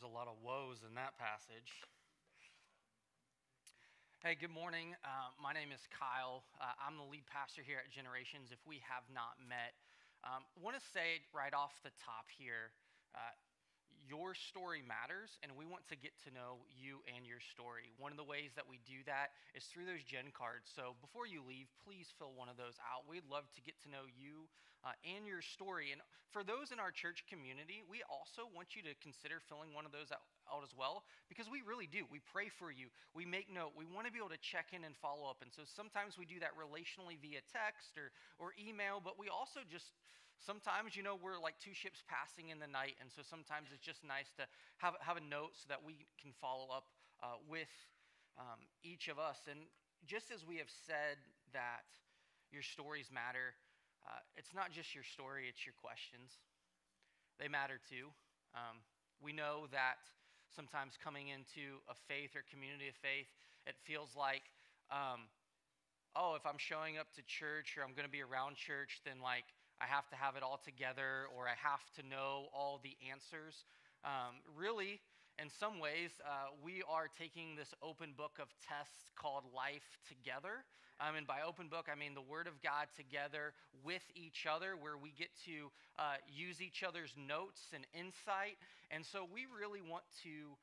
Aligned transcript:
There's 0.00 0.08
a 0.08 0.16
lot 0.16 0.32
of 0.32 0.40
woes 0.40 0.80
in 0.80 0.96
that 0.96 1.12
passage. 1.20 1.68
Hey, 4.24 4.32
good 4.32 4.48
morning. 4.48 4.96
Uh, 5.04 5.28
my 5.36 5.52
name 5.52 5.76
is 5.76 5.84
Kyle. 5.92 6.40
Uh, 6.56 6.72
I'm 6.80 6.96
the 6.96 7.04
lead 7.04 7.28
pastor 7.28 7.60
here 7.60 7.84
at 7.84 7.92
Generations. 7.92 8.48
If 8.48 8.64
we 8.64 8.80
have 8.80 9.04
not 9.12 9.36
met, 9.44 9.76
um, 10.24 10.48
I 10.56 10.56
want 10.56 10.80
to 10.80 10.84
say 10.96 11.20
right 11.36 11.52
off 11.52 11.76
the 11.84 11.92
top 12.00 12.32
here 12.32 12.72
uh, 13.12 13.36
your 14.10 14.34
story 14.34 14.82
matters, 14.82 15.38
and 15.46 15.54
we 15.54 15.62
want 15.62 15.86
to 15.86 15.96
get 15.96 16.10
to 16.26 16.34
know 16.34 16.66
you 16.74 16.98
and 17.06 17.22
your 17.22 17.38
story. 17.38 17.94
One 17.94 18.10
of 18.10 18.18
the 18.18 18.26
ways 18.26 18.50
that 18.58 18.66
we 18.66 18.82
do 18.82 19.06
that 19.06 19.30
is 19.54 19.62
through 19.70 19.86
those 19.86 20.02
Gen 20.02 20.34
cards. 20.34 20.66
So 20.74 20.98
before 20.98 21.30
you 21.30 21.46
leave, 21.46 21.70
please 21.86 22.10
fill 22.18 22.34
one 22.34 22.50
of 22.50 22.58
those 22.58 22.74
out. 22.82 23.06
We'd 23.06 23.30
love 23.30 23.46
to 23.54 23.62
get 23.62 23.78
to 23.86 23.88
know 23.88 24.10
you 24.10 24.50
uh, 24.82 24.98
and 25.06 25.30
your 25.30 25.46
story. 25.46 25.94
And 25.94 26.02
for 26.34 26.42
those 26.42 26.74
in 26.74 26.82
our 26.82 26.90
church 26.90 27.22
community, 27.30 27.86
we 27.86 28.02
also 28.10 28.50
want 28.50 28.74
you 28.74 28.82
to 28.90 28.98
consider 28.98 29.38
filling 29.46 29.70
one 29.70 29.86
of 29.86 29.94
those 29.94 30.10
out, 30.10 30.26
out 30.50 30.66
as 30.66 30.74
well, 30.74 31.06
because 31.30 31.46
we 31.46 31.62
really 31.62 31.86
do. 31.86 32.02
We 32.10 32.18
pray 32.34 32.50
for 32.50 32.74
you, 32.74 32.90
we 33.14 33.22
make 33.22 33.46
note, 33.46 33.78
we 33.78 33.86
want 33.86 34.10
to 34.10 34.12
be 34.12 34.18
able 34.18 34.34
to 34.34 34.42
check 34.42 34.74
in 34.74 34.82
and 34.82 34.98
follow 34.98 35.30
up. 35.30 35.38
And 35.44 35.54
so 35.54 35.62
sometimes 35.62 36.18
we 36.18 36.26
do 36.26 36.42
that 36.42 36.58
relationally 36.58 37.14
via 37.20 37.46
text 37.54 37.94
or, 37.94 38.10
or 38.42 38.58
email, 38.58 38.98
but 38.98 39.14
we 39.20 39.30
also 39.30 39.62
just 39.70 39.94
Sometimes, 40.40 40.96
you 40.96 41.04
know, 41.04 41.20
we're 41.20 41.36
like 41.36 41.60
two 41.60 41.76
ships 41.76 42.00
passing 42.08 42.48
in 42.48 42.58
the 42.58 42.66
night, 42.66 42.96
and 43.00 43.12
so 43.12 43.20
sometimes 43.20 43.68
it's 43.72 43.84
just 43.84 44.00
nice 44.00 44.32
to 44.40 44.48
have, 44.80 44.96
have 45.04 45.20
a 45.20 45.24
note 45.24 45.52
so 45.52 45.68
that 45.68 45.84
we 45.84 46.08
can 46.16 46.32
follow 46.40 46.72
up 46.72 46.88
uh, 47.20 47.36
with 47.44 47.68
um, 48.40 48.64
each 48.80 49.12
of 49.12 49.20
us. 49.20 49.44
And 49.44 49.68
just 50.08 50.32
as 50.32 50.40
we 50.48 50.56
have 50.56 50.72
said 50.72 51.20
that 51.52 51.84
your 52.48 52.64
stories 52.64 53.12
matter, 53.12 53.52
uh, 54.08 54.24
it's 54.36 54.56
not 54.56 54.72
just 54.72 54.96
your 54.96 55.04
story, 55.04 55.44
it's 55.44 55.68
your 55.68 55.76
questions. 55.76 56.40
They 57.36 57.48
matter 57.48 57.76
too. 57.76 58.08
Um, 58.56 58.80
we 59.20 59.36
know 59.36 59.68
that 59.76 60.00
sometimes 60.48 60.96
coming 60.96 61.28
into 61.28 61.84
a 61.84 61.94
faith 62.08 62.32
or 62.32 62.42
community 62.48 62.88
of 62.88 62.96
faith, 63.04 63.28
it 63.68 63.76
feels 63.84 64.16
like, 64.16 64.48
um, 64.88 65.28
oh, 66.16 66.34
if 66.34 66.48
I'm 66.48 66.58
showing 66.58 66.96
up 66.96 67.12
to 67.14 67.22
church 67.28 67.76
or 67.76 67.84
I'm 67.84 67.92
going 67.92 68.08
to 68.08 68.10
be 68.10 68.24
around 68.24 68.56
church, 68.56 69.04
then 69.04 69.20
like 69.20 69.44
I 69.80 69.86
have 69.86 70.08
to 70.10 70.16
have 70.16 70.36
it 70.36 70.42
all 70.42 70.60
together 70.62 71.24
or 71.34 71.48
I 71.48 71.56
have 71.56 71.80
to 71.96 72.02
know 72.06 72.52
all 72.52 72.80
the 72.84 72.96
answers. 73.10 73.64
Um, 74.04 74.44
really, 74.54 75.00
in 75.40 75.48
some 75.48 75.80
ways, 75.80 76.12
uh, 76.20 76.52
we 76.62 76.84
are 76.84 77.08
taking 77.08 77.56
this 77.56 77.72
open 77.82 78.12
book 78.12 78.36
of 78.36 78.52
tests 78.60 79.08
called 79.16 79.44
Life 79.56 79.96
Together. 80.04 80.68
Um, 81.00 81.16
and 81.16 81.26
by 81.26 81.40
open 81.40 81.68
book, 81.68 81.88
I 81.88 81.96
mean 81.96 82.12
the 82.12 82.20
Word 82.20 82.46
of 82.46 82.60
God 82.60 82.92
together 82.92 83.56
with 83.82 84.04
each 84.12 84.44
other, 84.44 84.76
where 84.76 85.00
we 85.00 85.16
get 85.16 85.32
to 85.48 85.72
uh, 85.96 86.20
use 86.28 86.60
each 86.60 86.84
other's 86.84 87.16
notes 87.16 87.72
and 87.72 87.88
insight. 87.96 88.60
And 88.92 89.00
so 89.00 89.24
we 89.24 89.48
really 89.48 89.80
want 89.80 90.04
to 90.28 90.60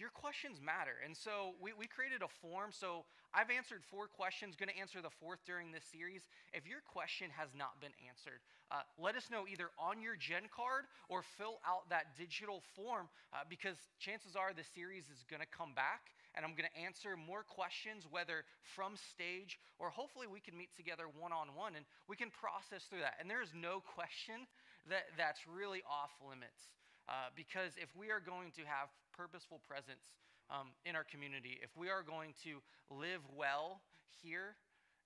your 0.00 0.10
questions 0.10 0.60
matter. 0.62 0.96
And 1.04 1.16
so 1.16 1.54
we, 1.60 1.72
we 1.74 1.86
created 1.86 2.22
a 2.22 2.30
form. 2.40 2.70
So 2.70 3.04
I've 3.34 3.50
answered 3.50 3.82
four 3.84 4.06
questions, 4.06 4.56
going 4.56 4.70
to 4.70 4.78
answer 4.78 5.02
the 5.02 5.10
fourth 5.10 5.44
during 5.44 5.72
this 5.72 5.84
series. 5.90 6.26
If 6.54 6.66
your 6.66 6.80
question 6.86 7.28
has 7.36 7.50
not 7.52 7.80
been 7.80 7.94
answered, 8.06 8.40
uh, 8.70 8.86
let 8.96 9.16
us 9.16 9.28
know 9.30 9.44
either 9.50 9.70
on 9.78 10.00
your 10.00 10.16
Gen 10.16 10.46
card 10.48 10.86
or 11.08 11.22
fill 11.22 11.60
out 11.66 11.88
that 11.90 12.16
digital 12.16 12.62
form 12.76 13.08
uh, 13.32 13.42
because 13.48 13.76
chances 13.98 14.36
are 14.36 14.54
the 14.54 14.64
series 14.64 15.10
is 15.10 15.26
going 15.28 15.42
to 15.42 15.50
come 15.50 15.74
back 15.74 16.14
and 16.38 16.46
I'm 16.46 16.54
going 16.54 16.70
to 16.70 16.78
answer 16.78 17.18
more 17.18 17.42
questions, 17.42 18.06
whether 18.06 18.46
from 18.62 18.94
stage 18.94 19.58
or 19.82 19.90
hopefully 19.90 20.30
we 20.30 20.38
can 20.38 20.54
meet 20.54 20.70
together 20.76 21.10
one 21.10 21.32
on 21.32 21.50
one 21.58 21.74
and 21.74 21.82
we 22.06 22.14
can 22.14 22.30
process 22.30 22.86
through 22.86 23.02
that. 23.02 23.18
And 23.18 23.26
there's 23.26 23.50
no 23.56 23.82
question 23.96 24.46
that 24.86 25.10
that's 25.18 25.42
really 25.50 25.82
off 25.88 26.14
limits. 26.22 26.70
Uh, 27.08 27.32
because 27.32 27.72
if 27.80 27.88
we 27.96 28.12
are 28.12 28.20
going 28.20 28.52
to 28.52 28.62
have 28.68 28.92
purposeful 29.18 29.58
presence 29.66 30.14
um, 30.46 30.70
in 30.86 30.94
our 30.94 31.02
community, 31.02 31.58
if 31.58 31.74
we 31.74 31.90
are 31.90 32.06
going 32.06 32.30
to 32.46 32.62
live 32.86 33.26
well 33.34 33.82
here 34.22 34.54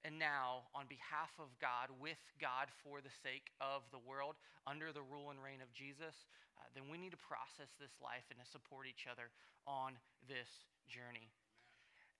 and 0.04 0.20
now 0.20 0.68
on 0.76 0.84
behalf 0.84 1.32
of 1.40 1.48
God, 1.56 1.88
with 1.96 2.20
God 2.36 2.68
for 2.84 3.00
the 3.00 3.10
sake 3.24 3.48
of 3.56 3.88
the 3.88 4.02
world, 4.04 4.36
under 4.68 4.92
the 4.92 5.00
rule 5.00 5.32
and 5.32 5.40
reign 5.40 5.64
of 5.64 5.72
Jesus, 5.72 6.28
uh, 6.60 6.68
then 6.76 6.92
we 6.92 7.00
need 7.00 7.16
to 7.16 7.22
process 7.24 7.72
this 7.80 7.96
life 8.04 8.28
and 8.28 8.36
to 8.36 8.44
support 8.44 8.84
each 8.84 9.08
other 9.08 9.32
on 9.64 9.96
this 10.28 10.68
journey. 10.84 11.32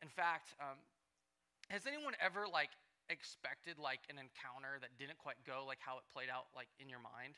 In 0.01 0.09
fact, 0.09 0.57
um, 0.57 0.81
has 1.69 1.85
anyone 1.85 2.17
ever 2.25 2.49
like 2.49 2.73
expected 3.13 3.77
like 3.77 4.01
an 4.09 4.17
encounter 4.17 4.81
that 4.81 4.97
didn't 4.97 5.21
quite 5.21 5.39
go 5.45 5.69
like 5.69 5.83
how 5.83 6.01
it 6.01 6.07
played 6.09 6.33
out 6.33 6.49
like 6.57 6.73
in 6.81 6.89
your 6.89 7.03
mind? 7.03 7.37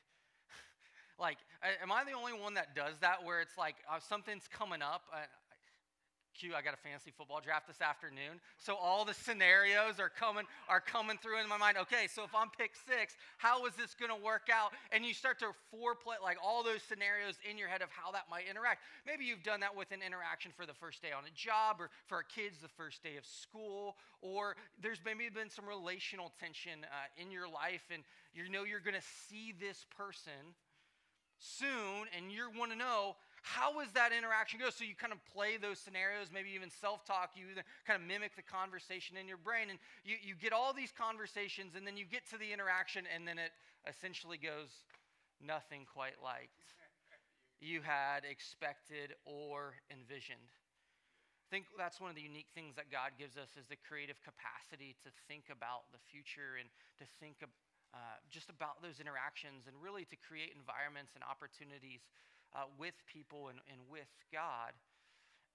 Like, 1.18 1.38
am 1.82 1.92
I 1.92 2.04
the 2.04 2.12
only 2.12 2.32
one 2.32 2.54
that 2.54 2.74
does 2.74 2.98
that 3.00 3.24
where 3.24 3.40
it's 3.40 3.56
like 3.56 3.76
uh, 3.90 4.00
something's 4.00 4.48
coming 4.48 4.82
up? 4.82 5.02
Uh, 5.12 5.18
Q, 6.34 6.50
I 6.54 6.62
got 6.62 6.74
a 6.74 6.82
fantasy 6.82 7.12
football 7.16 7.40
draft 7.40 7.68
this 7.68 7.80
afternoon. 7.80 8.42
So 8.58 8.74
all 8.74 9.04
the 9.04 9.14
scenarios 9.14 10.00
are 10.00 10.10
coming 10.10 10.44
are 10.68 10.80
coming 10.80 11.16
through 11.22 11.40
in 11.40 11.48
my 11.48 11.56
mind. 11.56 11.78
Okay, 11.78 12.08
so 12.10 12.24
if 12.24 12.34
I'm 12.34 12.50
pick 12.50 12.72
six, 12.74 13.14
how 13.38 13.66
is 13.66 13.74
this 13.74 13.94
gonna 13.94 14.18
work 14.18 14.50
out? 14.52 14.72
And 14.90 15.04
you 15.06 15.14
start 15.14 15.38
to 15.38 15.54
foreplay 15.70 16.18
like 16.22 16.36
all 16.42 16.64
those 16.64 16.82
scenarios 16.82 17.38
in 17.48 17.56
your 17.56 17.68
head 17.68 17.82
of 17.82 17.88
how 17.90 18.10
that 18.12 18.24
might 18.28 18.50
interact. 18.50 18.82
Maybe 19.06 19.24
you've 19.24 19.44
done 19.44 19.60
that 19.60 19.74
with 19.76 19.92
an 19.92 20.00
interaction 20.04 20.50
for 20.56 20.66
the 20.66 20.74
first 20.74 21.02
day 21.02 21.12
on 21.16 21.24
a 21.24 21.34
job 21.34 21.76
or 21.78 21.90
for 22.06 22.16
our 22.16 22.26
kids 22.26 22.58
the 22.58 22.68
first 22.68 23.02
day 23.02 23.16
of 23.16 23.24
school, 23.24 23.96
or 24.20 24.56
there's 24.82 25.00
maybe 25.04 25.30
been 25.30 25.50
some 25.50 25.66
relational 25.66 26.32
tension 26.40 26.82
uh, 26.82 27.22
in 27.22 27.30
your 27.30 27.46
life, 27.46 27.86
and 27.94 28.02
you 28.34 28.50
know 28.50 28.64
you're 28.64 28.82
gonna 28.82 29.06
see 29.30 29.54
this 29.54 29.86
person 29.96 30.58
soon 31.38 32.08
and 32.16 32.32
you 32.32 32.48
want 32.56 32.70
to 32.70 32.78
know 32.78 33.16
how 33.44 33.80
is 33.80 33.92
that 33.92 34.08
interaction 34.16 34.58
go? 34.58 34.70
So 34.70 34.88
you 34.88 34.96
kind 34.96 35.12
of 35.12 35.20
play 35.28 35.60
those 35.60 35.78
scenarios 35.78 36.32
maybe 36.32 36.48
even 36.56 36.72
self-talk 36.72 37.36
you 37.36 37.60
kind 37.86 38.00
of 38.00 38.06
mimic 38.08 38.36
the 38.36 38.46
conversation 38.46 39.20
in 39.20 39.28
your 39.28 39.36
brain 39.36 39.68
and 39.68 39.78
you, 40.04 40.16
you 40.16 40.34
get 40.34 40.52
all 40.52 40.72
these 40.72 40.92
conversations 40.96 41.76
and 41.76 41.86
then 41.86 41.96
you 41.96 42.08
get 42.08 42.24
to 42.32 42.38
the 42.40 42.48
interaction 42.52 43.04
and 43.12 43.28
then 43.28 43.36
it 43.36 43.52
essentially 43.84 44.40
goes 44.40 44.88
nothing 45.44 45.84
quite 45.84 46.16
like 46.24 46.48
you 47.60 47.80
had 47.80 48.28
expected 48.28 49.16
or 49.24 49.80
envisioned. 49.88 50.52
I 51.44 51.48
think 51.48 51.68
that's 51.76 52.00
one 52.00 52.10
of 52.10 52.16
the 52.16 52.24
unique 52.24 52.52
things 52.52 52.76
that 52.76 52.92
God 52.92 53.16
gives 53.16 53.36
us 53.36 53.56
is 53.56 53.68
the 53.68 53.78
creative 53.80 54.20
capacity 54.24 54.96
to 55.04 55.10
think 55.28 55.48
about 55.48 55.88
the 55.92 56.02
future 56.10 56.60
and 56.60 56.68
to 56.98 57.04
think 57.20 57.44
uh, 57.94 58.18
just 58.28 58.50
about 58.50 58.82
those 58.82 58.98
interactions 58.98 59.70
and 59.70 59.76
really 59.78 60.04
to 60.10 60.16
create 60.18 60.50
environments 60.58 61.14
and 61.14 61.22
opportunities 61.22 62.02
uh, 62.52 62.66
with 62.74 62.94
people 63.06 63.48
and, 63.48 63.62
and 63.70 63.78
with 63.86 64.10
God. 64.34 64.74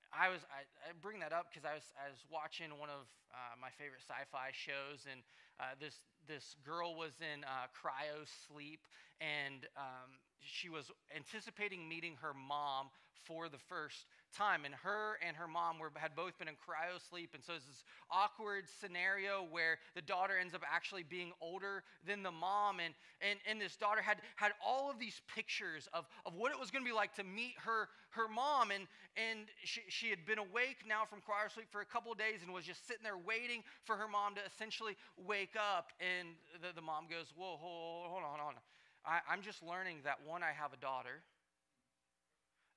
I 0.10 0.30
was 0.30 0.42
I, 0.50 0.66
I 0.90 0.98
bring 1.02 1.20
that 1.22 1.34
up 1.34 1.54
because 1.54 1.66
I 1.70 1.76
was 1.78 1.86
I 1.94 2.10
was 2.10 2.24
watching 2.34 2.74
one 2.82 2.90
of 2.90 3.06
uh, 3.30 3.54
my 3.62 3.70
favorite 3.78 4.02
sci-fi 4.02 4.50
shows, 4.56 5.06
and 5.06 5.22
uh, 5.62 5.78
this 5.78 6.02
this 6.26 6.56
girl 6.66 6.98
was 6.98 7.14
in 7.22 7.46
uh, 7.46 7.70
cryo 7.78 8.26
sleep, 8.50 8.82
and 9.22 9.70
um, 9.78 10.18
she 10.42 10.70
was 10.70 10.90
anticipating 11.14 11.86
meeting 11.88 12.18
her 12.26 12.34
mom 12.34 12.90
for 13.28 13.50
the 13.50 13.62
first 13.70 14.10
time 14.36 14.66
and 14.66 14.74
her 14.76 15.18
and 15.26 15.36
her 15.36 15.48
mom 15.48 15.80
were, 15.80 15.92
had 15.96 16.16
both 16.16 16.38
been 16.38 16.48
in 16.48 16.56
cryo 16.56 17.00
sleep 17.10 17.32
and 17.34 17.44
so 17.44 17.54
it's 17.54 17.66
this 17.66 17.84
awkward 18.12 18.66
scenario 18.80 19.46
where 19.50 19.78
the 19.96 20.02
daughter 20.02 20.38
ends 20.40 20.54
up 20.54 20.62
actually 20.66 21.04
being 21.04 21.32
older 21.42 21.84
than 22.06 22.24
the 22.24 22.32
mom 22.32 22.80
and, 22.80 22.94
and, 23.22 23.40
and 23.50 23.60
this 23.60 23.76
daughter 23.76 24.02
had, 24.02 24.18
had 24.36 24.52
all 24.66 24.90
of 24.90 25.00
these 25.00 25.22
pictures 25.34 25.88
of, 25.94 26.06
of 26.26 26.36
what 26.36 26.52
it 26.52 26.60
was 26.60 26.72
going 26.72 26.84
to 26.84 26.90
be 26.90 26.96
like 26.96 27.14
to 27.14 27.24
meet 27.24 27.56
her, 27.58 27.90
her 28.12 28.28
mom 28.28 28.72
and, 28.72 28.88
and 29.18 29.48
she, 29.64 29.82
she 29.90 30.10
had 30.10 30.26
been 30.26 30.40
awake 30.40 30.86
now 30.88 31.04
from 31.10 31.20
cryo 31.20 31.52
sleep 31.52 31.68
for 31.72 31.82
a 31.82 31.86
couple 31.86 32.14
days 32.14 32.42
and 32.44 32.54
was 32.54 32.66
just 32.66 32.88
sitting 32.88 33.04
there 33.04 33.18
waiting 33.18 33.64
for 33.84 33.96
her 33.96 34.08
mom 34.08 34.36
to 34.36 34.42
essentially 34.46 34.96
wake 35.18 35.56
up 35.58 35.92
and 36.00 36.30
the, 36.62 36.74
the 36.76 36.82
mom 36.82 37.06
goes 37.10 37.34
whoa 37.36 37.58
hold, 37.58 38.08
hold 38.08 38.24
on 38.24 38.40
hold 38.40 38.56
on. 38.56 38.62
I, 39.06 39.20
I'm 39.32 39.42
just 39.42 39.64
learning 39.64 40.04
that 40.04 40.20
one, 40.26 40.44
I 40.44 40.52
have 40.52 40.74
a 40.74 40.78
daughter, 40.78 41.24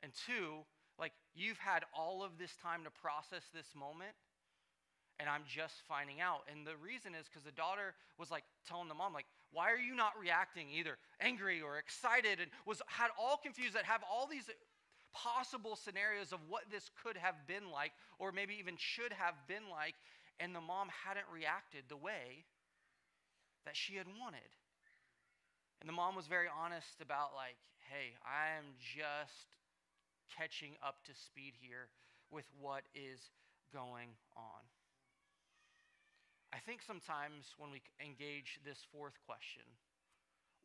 and 0.03 0.12
two, 0.26 0.67
you've 1.34 1.58
had 1.58 1.84
all 1.96 2.23
of 2.23 2.38
this 2.38 2.55
time 2.62 2.84
to 2.84 2.90
process 2.90 3.43
this 3.55 3.69
moment, 3.75 4.14
and 5.20 5.29
I'm 5.29 5.43
just 5.46 5.75
finding 5.87 6.20
out. 6.20 6.43
And 6.50 6.67
the 6.67 6.76
reason 6.76 7.14
is 7.14 7.26
because 7.29 7.44
the 7.44 7.52
daughter 7.52 7.94
was 8.19 8.31
like 8.31 8.44
telling 8.67 8.88
the 8.88 8.94
mom, 8.94 9.12
like, 9.12 9.26
why 9.52 9.70
are 9.70 9.79
you 9.79 9.94
not 9.94 10.12
reacting 10.20 10.69
either 10.73 10.96
angry 11.20 11.61
or 11.61 11.79
excited? 11.79 12.40
And 12.40 12.50
was 12.67 12.81
had 12.87 13.11
all 13.20 13.37
confused 13.37 13.75
that 13.75 13.84
have 13.84 14.02
all 14.11 14.26
these 14.26 14.49
possible 15.12 15.76
scenarios 15.76 16.32
of 16.32 16.40
what 16.49 16.64
this 16.70 16.90
could 17.05 17.17
have 17.17 17.46
been 17.46 17.70
like, 17.70 17.93
or 18.19 18.32
maybe 18.32 18.56
even 18.58 18.75
should 18.78 19.12
have 19.12 19.35
been 19.46 19.69
like, 19.70 19.94
and 20.40 20.55
the 20.55 20.61
mom 20.61 20.88
hadn't 21.05 21.26
reacted 21.32 21.85
the 21.88 21.96
way 21.96 22.44
that 23.64 23.76
she 23.76 23.96
had 23.96 24.06
wanted. 24.19 24.49
And 25.81 25.88
the 25.88 25.93
mom 25.93 26.17
was 26.17 26.26
very 26.26 26.46
honest 26.49 27.00
about, 27.00 27.35
like, 27.37 27.56
hey, 27.90 28.14
I 28.25 28.56
am 28.56 28.75
just 28.78 29.52
catching 30.31 30.77
up 30.85 31.03
to 31.07 31.13
speed 31.15 31.55
here 31.59 31.89
with 32.31 32.47
what 32.61 32.83
is 32.95 33.31
going 33.73 34.15
on. 34.37 34.63
I 36.53 36.59
think 36.59 36.83
sometimes 36.83 37.55
when 37.57 37.71
we 37.71 37.81
engage 37.99 38.61
this 38.65 38.85
fourth 38.93 39.17
question, 39.25 39.65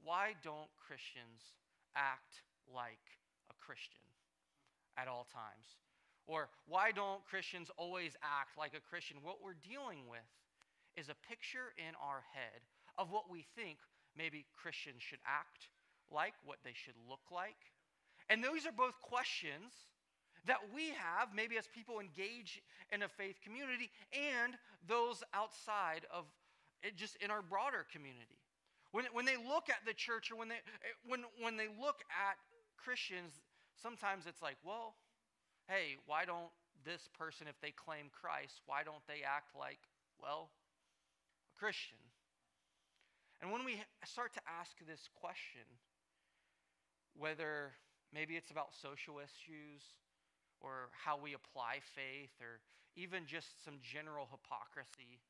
why 0.04 0.36
don't 0.44 0.70
Christians 0.76 1.56
act 1.96 2.44
like 2.68 3.02
a 3.50 3.56
Christian? 3.64 4.08
at 4.98 5.08
all 5.08 5.30
times? 5.30 5.78
Or 6.26 6.50
why 6.68 6.92
don't 6.92 7.24
Christians 7.24 7.72
always 7.78 8.18
act 8.20 8.58
like 8.58 8.74
a 8.74 8.84
Christian? 8.84 9.22
What 9.22 9.40
we're 9.40 9.62
dealing 9.62 10.10
with 10.10 10.28
is 10.98 11.08
a 11.08 11.24
picture 11.30 11.72
in 11.78 11.94
our 12.02 12.26
head 12.34 12.66
of 12.98 13.14
what 13.14 13.30
we 13.30 13.46
think 13.56 13.78
maybe 14.18 14.50
Christians 14.58 15.00
should 15.00 15.22
act 15.24 15.70
like, 16.12 16.34
what 16.44 16.58
they 16.66 16.74
should 16.74 16.98
look 17.08 17.24
like. 17.32 17.77
And 18.30 18.44
those 18.44 18.66
are 18.66 18.76
both 18.76 19.00
questions 19.02 19.72
that 20.46 20.60
we 20.74 20.90
have, 20.96 21.36
maybe 21.36 21.58
as 21.58 21.68
people 21.68 22.00
engage 22.00 22.62
in 22.92 23.04
a 23.04 23.08
faith 23.08 23.40
community, 23.44 23.92
and 24.12 24.56
those 24.88 25.24
outside 25.34 26.08
of 26.12 26.26
just 26.96 27.18
in 27.18 27.32
our 27.32 27.42
broader 27.42 27.86
community. 27.92 28.40
When, 28.92 29.06
when 29.12 29.26
they 29.26 29.36
look 29.36 29.70
at 29.70 29.84
the 29.86 29.94
church 29.94 30.32
or 30.32 30.38
when 30.38 30.48
they, 30.48 30.64
when, 31.06 31.24
when 31.42 31.58
they 31.58 31.68
look 31.68 32.04
at 32.08 32.40
Christians, 32.78 33.34
sometimes 33.76 34.26
it's 34.26 34.42
like, 34.42 34.56
well, 34.64 34.96
hey, 35.68 36.00
why 36.06 36.24
don't 36.24 36.52
this 36.86 37.10
person, 37.18 37.48
if 37.48 37.60
they 37.60 37.72
claim 37.72 38.08
Christ, 38.12 38.62
why 38.66 38.84
don't 38.84 39.04
they 39.08 39.28
act 39.28 39.52
like, 39.58 39.80
well, 40.22 40.50
a 41.52 41.60
Christian? 41.60 42.00
And 43.42 43.52
when 43.52 43.66
we 43.66 43.84
start 44.06 44.34
to 44.34 44.42
ask 44.48 44.72
this 44.88 45.10
question, 45.20 45.68
whether 47.14 47.74
maybe 48.14 48.36
it's 48.36 48.52
about 48.52 48.74
social 48.74 49.20
issues 49.20 49.82
or 50.62 50.90
how 50.92 51.18
we 51.18 51.34
apply 51.34 51.80
faith 51.96 52.34
or 52.42 52.60
even 52.96 53.26
just 53.26 53.64
some 53.64 53.76
general 53.82 54.28
hypocrisy, 54.32 55.22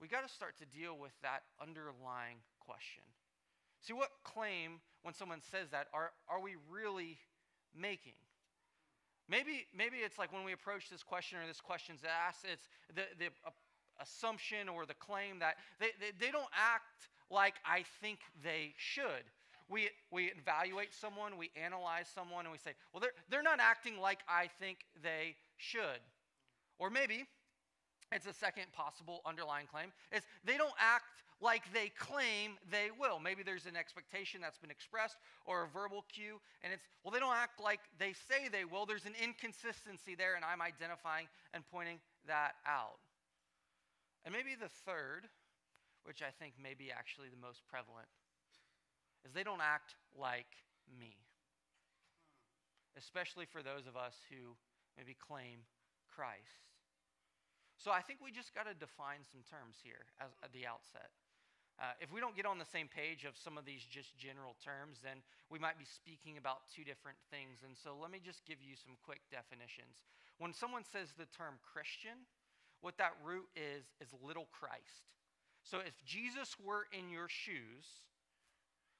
we 0.00 0.08
got 0.08 0.26
to 0.26 0.32
start 0.32 0.56
to 0.58 0.66
deal 0.66 0.96
with 0.96 1.12
that 1.22 1.42
underlying 1.60 2.38
question. 2.60 3.02
See, 3.80 3.92
what 3.92 4.10
claim, 4.24 4.80
when 5.02 5.14
someone 5.14 5.40
says 5.50 5.68
that, 5.72 5.88
are, 5.92 6.12
are 6.28 6.40
we 6.40 6.56
really 6.70 7.18
making? 7.76 8.16
Maybe, 9.28 9.66
maybe 9.76 9.98
it's 9.98 10.18
like 10.18 10.32
when 10.32 10.44
we 10.44 10.52
approach 10.52 10.90
this 10.90 11.02
question 11.02 11.38
or 11.38 11.46
this 11.46 11.60
question's 11.60 12.02
asked, 12.04 12.44
it's 12.50 12.68
the, 12.94 13.02
the 13.18 13.26
uh, 13.46 13.50
assumption 14.00 14.68
or 14.68 14.86
the 14.86 14.94
claim 14.94 15.38
that 15.38 15.56
they, 15.78 15.90
they, 16.00 16.26
they 16.26 16.32
don't 16.32 16.50
act 16.52 17.08
like 17.30 17.54
I 17.64 17.84
think 18.00 18.18
they 18.42 18.74
should 18.76 19.24
we, 19.70 19.88
we 20.10 20.32
evaluate 20.36 20.92
someone, 20.92 21.38
we 21.38 21.50
analyze 21.54 22.06
someone, 22.12 22.44
and 22.44 22.52
we 22.52 22.58
say, 22.58 22.72
well, 22.92 23.00
they're, 23.00 23.14
they're 23.30 23.42
not 23.42 23.60
acting 23.60 23.98
like 23.98 24.18
I 24.28 24.48
think 24.58 24.78
they 25.02 25.36
should. 25.56 26.02
Or 26.78 26.90
maybe 26.90 27.24
it's 28.12 28.26
a 28.26 28.32
second 28.32 28.66
possible 28.72 29.20
underlying 29.24 29.66
claim 29.70 29.92
is 30.10 30.22
they 30.44 30.56
don't 30.56 30.74
act 30.78 31.22
like 31.40 31.62
they 31.72 31.88
claim 31.96 32.58
they 32.70 32.90
will. 32.98 33.18
Maybe 33.18 33.42
there's 33.42 33.66
an 33.66 33.76
expectation 33.76 34.40
that's 34.40 34.58
been 34.58 34.70
expressed 34.70 35.16
or 35.46 35.64
a 35.64 35.68
verbal 35.68 36.04
cue, 36.12 36.40
and 36.62 36.72
it's, 36.72 36.84
well, 37.04 37.12
they 37.12 37.20
don't 37.20 37.36
act 37.36 37.62
like 37.62 37.80
they 37.98 38.12
say 38.12 38.48
they 38.50 38.64
will. 38.64 38.84
There's 38.84 39.06
an 39.06 39.14
inconsistency 39.22 40.14
there, 40.14 40.34
and 40.34 40.44
I'm 40.44 40.60
identifying 40.60 41.28
and 41.54 41.64
pointing 41.70 42.00
that 42.26 42.60
out. 42.66 43.00
And 44.24 44.34
maybe 44.34 44.52
the 44.52 44.68
third, 44.68 45.28
which 46.04 46.20
I 46.20 46.28
think 46.28 46.54
may 46.60 46.74
be 46.74 46.92
actually 46.92 47.28
the 47.32 47.40
most 47.40 47.62
prevalent, 47.70 48.08
is 49.24 49.32
they 49.32 49.44
don't 49.44 49.62
act 49.62 49.94
like 50.16 50.50
me. 50.98 51.16
Especially 52.96 53.46
for 53.46 53.62
those 53.62 53.86
of 53.86 53.96
us 53.96 54.14
who 54.28 54.56
maybe 54.96 55.14
claim 55.14 55.62
Christ. 56.10 56.68
So 57.78 57.90
I 57.90 58.04
think 58.04 58.20
we 58.20 58.28
just 58.28 58.52
got 58.52 58.68
to 58.68 58.76
define 58.76 59.24
some 59.24 59.40
terms 59.48 59.80
here 59.80 60.04
at 60.20 60.52
the 60.52 60.66
outset. 60.68 61.08
Uh, 61.80 61.96
if 61.96 62.12
we 62.12 62.20
don't 62.20 62.36
get 62.36 62.44
on 62.44 62.60
the 62.60 62.68
same 62.68 62.92
page 62.92 63.24
of 63.24 63.32
some 63.40 63.56
of 63.56 63.64
these 63.64 63.80
just 63.88 64.12
general 64.20 64.52
terms, 64.60 65.00
then 65.00 65.24
we 65.48 65.56
might 65.56 65.80
be 65.80 65.88
speaking 65.88 66.36
about 66.36 66.68
two 66.68 66.84
different 66.84 67.16
things. 67.32 67.64
And 67.64 67.72
so 67.72 67.96
let 67.96 68.12
me 68.12 68.20
just 68.20 68.44
give 68.44 68.60
you 68.60 68.76
some 68.76 69.00
quick 69.00 69.24
definitions. 69.32 70.04
When 70.36 70.52
someone 70.52 70.84
says 70.84 71.16
the 71.16 71.24
term 71.32 71.56
Christian, 71.64 72.28
what 72.84 73.00
that 73.00 73.16
root 73.24 73.48
is, 73.56 73.88
is 73.96 74.12
little 74.20 74.52
Christ. 74.52 75.08
So 75.64 75.80
if 75.80 75.96
Jesus 76.04 76.52
were 76.60 76.84
in 76.92 77.08
your 77.08 77.32
shoes, 77.32 77.88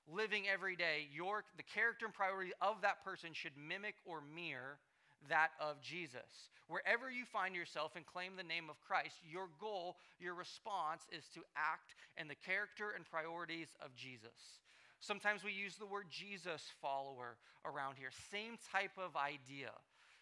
living 0.09 0.45
every 0.53 0.77
day, 0.77 1.09
your, 1.13 1.45
the 1.57 1.63
character 1.63 2.07
and 2.07 2.15
priority 2.15 2.53
of 2.61 2.83
that 2.83 3.05
person 3.05 3.31
should 3.33 3.53
mimic 3.57 3.95
or 4.05 4.23
mirror 4.35 4.79
that 5.29 5.51
of 5.61 5.81
Jesus. 5.83 6.49
Wherever 6.69 7.11
you 7.11 7.25
find 7.25 7.55
yourself 7.55 7.93
and 7.97 8.07
claim 8.07 8.37
the 8.37 8.47
name 8.47 8.71
of 8.71 8.81
Christ, 8.81 9.17
your 9.27 9.49
goal, 9.61 9.97
your 10.19 10.35
response 10.35 11.03
is 11.11 11.25
to 11.35 11.43
act 11.57 11.95
in 12.17 12.29
the 12.29 12.39
character 12.39 12.95
and 12.95 13.05
priorities 13.05 13.69
of 13.85 13.95
Jesus. 13.95 14.63
Sometimes 15.01 15.43
we 15.43 15.53
use 15.53 15.77
the 15.77 15.87
word 15.87 16.07
Jesus 16.11 16.63
follower 16.81 17.37
around 17.65 17.97
here, 17.99 18.11
same 18.31 18.57
type 18.73 18.97
of 18.97 19.17
idea. 19.17 19.73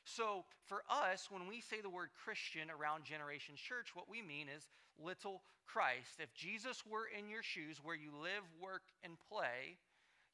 So, 0.04 0.44
for 0.64 0.82
us, 0.88 1.28
when 1.30 1.46
we 1.46 1.60
say 1.60 1.82
the 1.82 1.90
word 1.90 2.08
Christian 2.24 2.70
around 2.70 3.04
Generation 3.04 3.54
Church, 3.56 3.92
what 3.92 4.08
we 4.08 4.22
mean 4.22 4.46
is 4.48 4.66
little 4.98 5.42
Christ. 5.66 6.18
If 6.18 6.34
Jesus 6.34 6.84
were 6.86 7.06
in 7.06 7.28
your 7.28 7.42
shoes 7.42 7.78
where 7.82 7.96
you 7.96 8.10
live, 8.12 8.44
work, 8.60 8.82
and 9.02 9.14
play, 9.28 9.78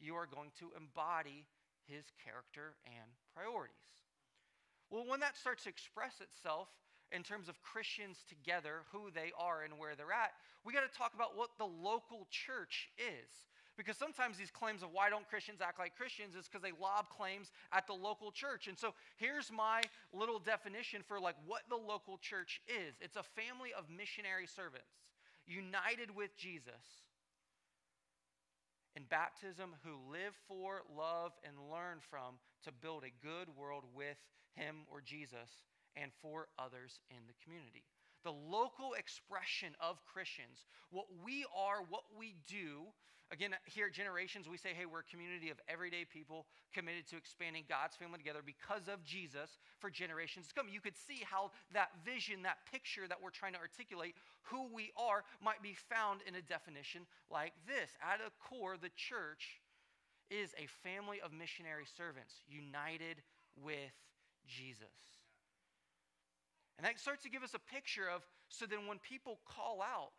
you 0.00 0.14
are 0.14 0.26
going 0.26 0.50
to 0.58 0.72
embody 0.76 1.46
his 1.86 2.04
character 2.24 2.74
and 2.86 3.10
priorities. 3.34 3.74
Well, 4.90 5.06
when 5.06 5.20
that 5.20 5.36
starts 5.36 5.64
to 5.64 5.70
express 5.70 6.20
itself 6.20 6.68
in 7.12 7.22
terms 7.22 7.48
of 7.48 7.60
Christians 7.62 8.24
together, 8.28 8.86
who 8.92 9.10
they 9.12 9.32
are 9.38 9.62
and 9.62 9.78
where 9.78 9.94
they're 9.96 10.12
at, 10.12 10.32
we 10.64 10.72
got 10.72 10.86
to 10.86 10.98
talk 10.98 11.14
about 11.14 11.36
what 11.36 11.50
the 11.58 11.66
local 11.66 12.26
church 12.30 12.88
is. 12.96 13.30
Because 13.76 13.96
sometimes 13.96 14.38
these 14.38 14.50
claims 14.50 14.82
of 14.82 14.90
why 14.92 15.10
don't 15.10 15.28
Christians 15.28 15.60
act 15.60 15.78
like 15.78 15.96
Christians 15.96 16.36
is 16.36 16.46
because 16.46 16.62
they 16.62 16.72
lob 16.80 17.08
claims 17.10 17.50
at 17.72 17.86
the 17.86 17.92
local 17.92 18.30
church. 18.30 18.68
And 18.68 18.78
so 18.78 18.94
here's 19.16 19.50
my 19.50 19.82
little 20.12 20.38
definition 20.38 21.02
for 21.06 21.18
like 21.18 21.34
what 21.46 21.62
the 21.68 21.76
local 21.76 22.18
church 22.18 22.60
is. 22.68 22.94
It's 23.00 23.16
a 23.16 23.22
family 23.22 23.70
of 23.76 23.90
missionary 23.90 24.46
servants 24.46 24.94
united 25.46 26.14
with 26.14 26.36
Jesus 26.36 27.02
in 28.96 29.02
baptism 29.10 29.74
who 29.82 29.98
live 30.10 30.34
for, 30.46 30.82
love, 30.96 31.32
and 31.42 31.54
learn 31.70 31.98
from 31.98 32.38
to 32.64 32.72
build 32.72 33.02
a 33.02 33.26
good 33.26 33.48
world 33.56 33.84
with 33.94 34.16
him 34.54 34.86
or 34.90 35.00
Jesus 35.00 35.50
and 35.96 36.12
for 36.22 36.46
others 36.58 37.00
in 37.10 37.26
the 37.26 37.34
community 37.44 37.84
the 38.24 38.32
local 38.32 38.94
expression 38.94 39.76
of 39.80 40.04
Christians, 40.04 40.64
what 40.90 41.06
we 41.24 41.44
are, 41.56 41.84
what 41.88 42.04
we 42.18 42.34
do. 42.48 42.88
Again, 43.32 43.56
here 43.64 43.86
at 43.86 43.92
Generations, 43.92 44.48
we 44.48 44.58
say, 44.58 44.70
hey, 44.76 44.84
we're 44.84 45.00
a 45.00 45.10
community 45.10 45.50
of 45.50 45.58
everyday 45.68 46.04
people 46.04 46.46
committed 46.72 47.08
to 47.08 47.16
expanding 47.16 47.64
God's 47.68 47.96
family 47.96 48.18
together 48.18 48.40
because 48.44 48.86
of 48.86 49.02
Jesus 49.02 49.58
for 49.80 49.88
generations 49.90 50.48
to 50.48 50.54
come. 50.54 50.68
You 50.68 50.80
could 50.80 50.96
see 50.96 51.24
how 51.24 51.50
that 51.72 51.90
vision, 52.04 52.42
that 52.42 52.58
picture 52.70 53.08
that 53.08 53.20
we're 53.20 53.34
trying 53.34 53.54
to 53.54 53.58
articulate, 53.58 54.14
who 54.42 54.68
we 54.72 54.92
are, 54.96 55.24
might 55.42 55.62
be 55.62 55.74
found 55.88 56.20
in 56.28 56.34
a 56.36 56.42
definition 56.42 57.08
like 57.30 57.52
this. 57.66 57.90
At 58.00 58.20
a 58.20 58.30
core, 58.44 58.76
the 58.76 58.92
church 58.94 59.60
is 60.30 60.52
a 60.56 60.68
family 60.86 61.20
of 61.24 61.32
missionary 61.32 61.86
servants 61.96 62.34
united 62.46 63.20
with 63.56 63.92
Jesus. 64.46 65.23
And 66.78 66.86
that 66.86 66.98
starts 66.98 67.22
to 67.22 67.30
give 67.30 67.42
us 67.42 67.54
a 67.54 67.72
picture 67.72 68.08
of 68.08 68.26
so 68.48 68.66
then 68.66 68.86
when 68.86 68.98
people 68.98 69.38
call 69.46 69.80
out 69.80 70.12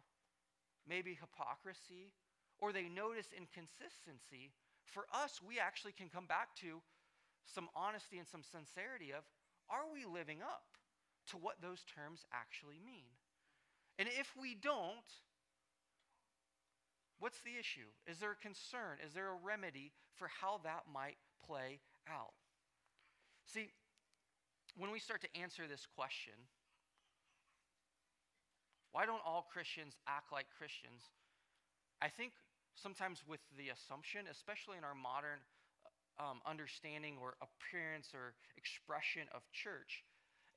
maybe 0.87 1.17
hypocrisy 1.19 2.13
or 2.59 2.71
they 2.71 2.87
notice 2.87 3.27
inconsistency, 3.35 4.51
for 4.85 5.05
us, 5.11 5.41
we 5.45 5.59
actually 5.59 5.91
can 5.91 6.09
come 6.09 6.25
back 6.25 6.55
to 6.61 6.81
some 7.43 7.67
honesty 7.75 8.17
and 8.17 8.27
some 8.27 8.43
sincerity 8.43 9.11
of 9.11 9.23
are 9.69 9.91
we 9.91 10.05
living 10.05 10.41
up 10.41 10.77
to 11.31 11.37
what 11.37 11.61
those 11.61 11.83
terms 11.83 12.25
actually 12.31 12.79
mean? 12.85 13.09
And 13.97 14.07
if 14.07 14.31
we 14.39 14.55
don't, 14.55 15.09
what's 17.19 17.39
the 17.41 17.57
issue? 17.59 17.89
Is 18.05 18.19
there 18.19 18.31
a 18.31 18.35
concern? 18.35 18.99
Is 19.05 19.13
there 19.13 19.29
a 19.29 19.39
remedy 19.43 19.91
for 20.13 20.29
how 20.41 20.61
that 20.63 20.83
might 20.91 21.17
play 21.45 21.79
out? 22.07 22.33
See, 23.45 23.69
when 24.77 24.91
we 24.91 24.99
start 24.99 25.21
to 25.21 25.31
answer 25.39 25.63
this 25.67 25.87
question, 25.95 26.33
why 28.91 29.05
don't 29.05 29.23
all 29.25 29.47
Christians 29.51 29.95
act 30.07 30.31
like 30.31 30.47
Christians? 30.57 31.03
I 32.01 32.07
think 32.07 32.31
sometimes 32.75 33.23
with 33.27 33.39
the 33.57 33.69
assumption, 33.69 34.27
especially 34.31 34.77
in 34.77 34.83
our 34.83 34.95
modern 34.95 35.39
um, 36.19 36.39
understanding 36.47 37.15
or 37.19 37.35
appearance 37.43 38.11
or 38.13 38.35
expression 38.55 39.27
of 39.35 39.43
church, 39.51 40.03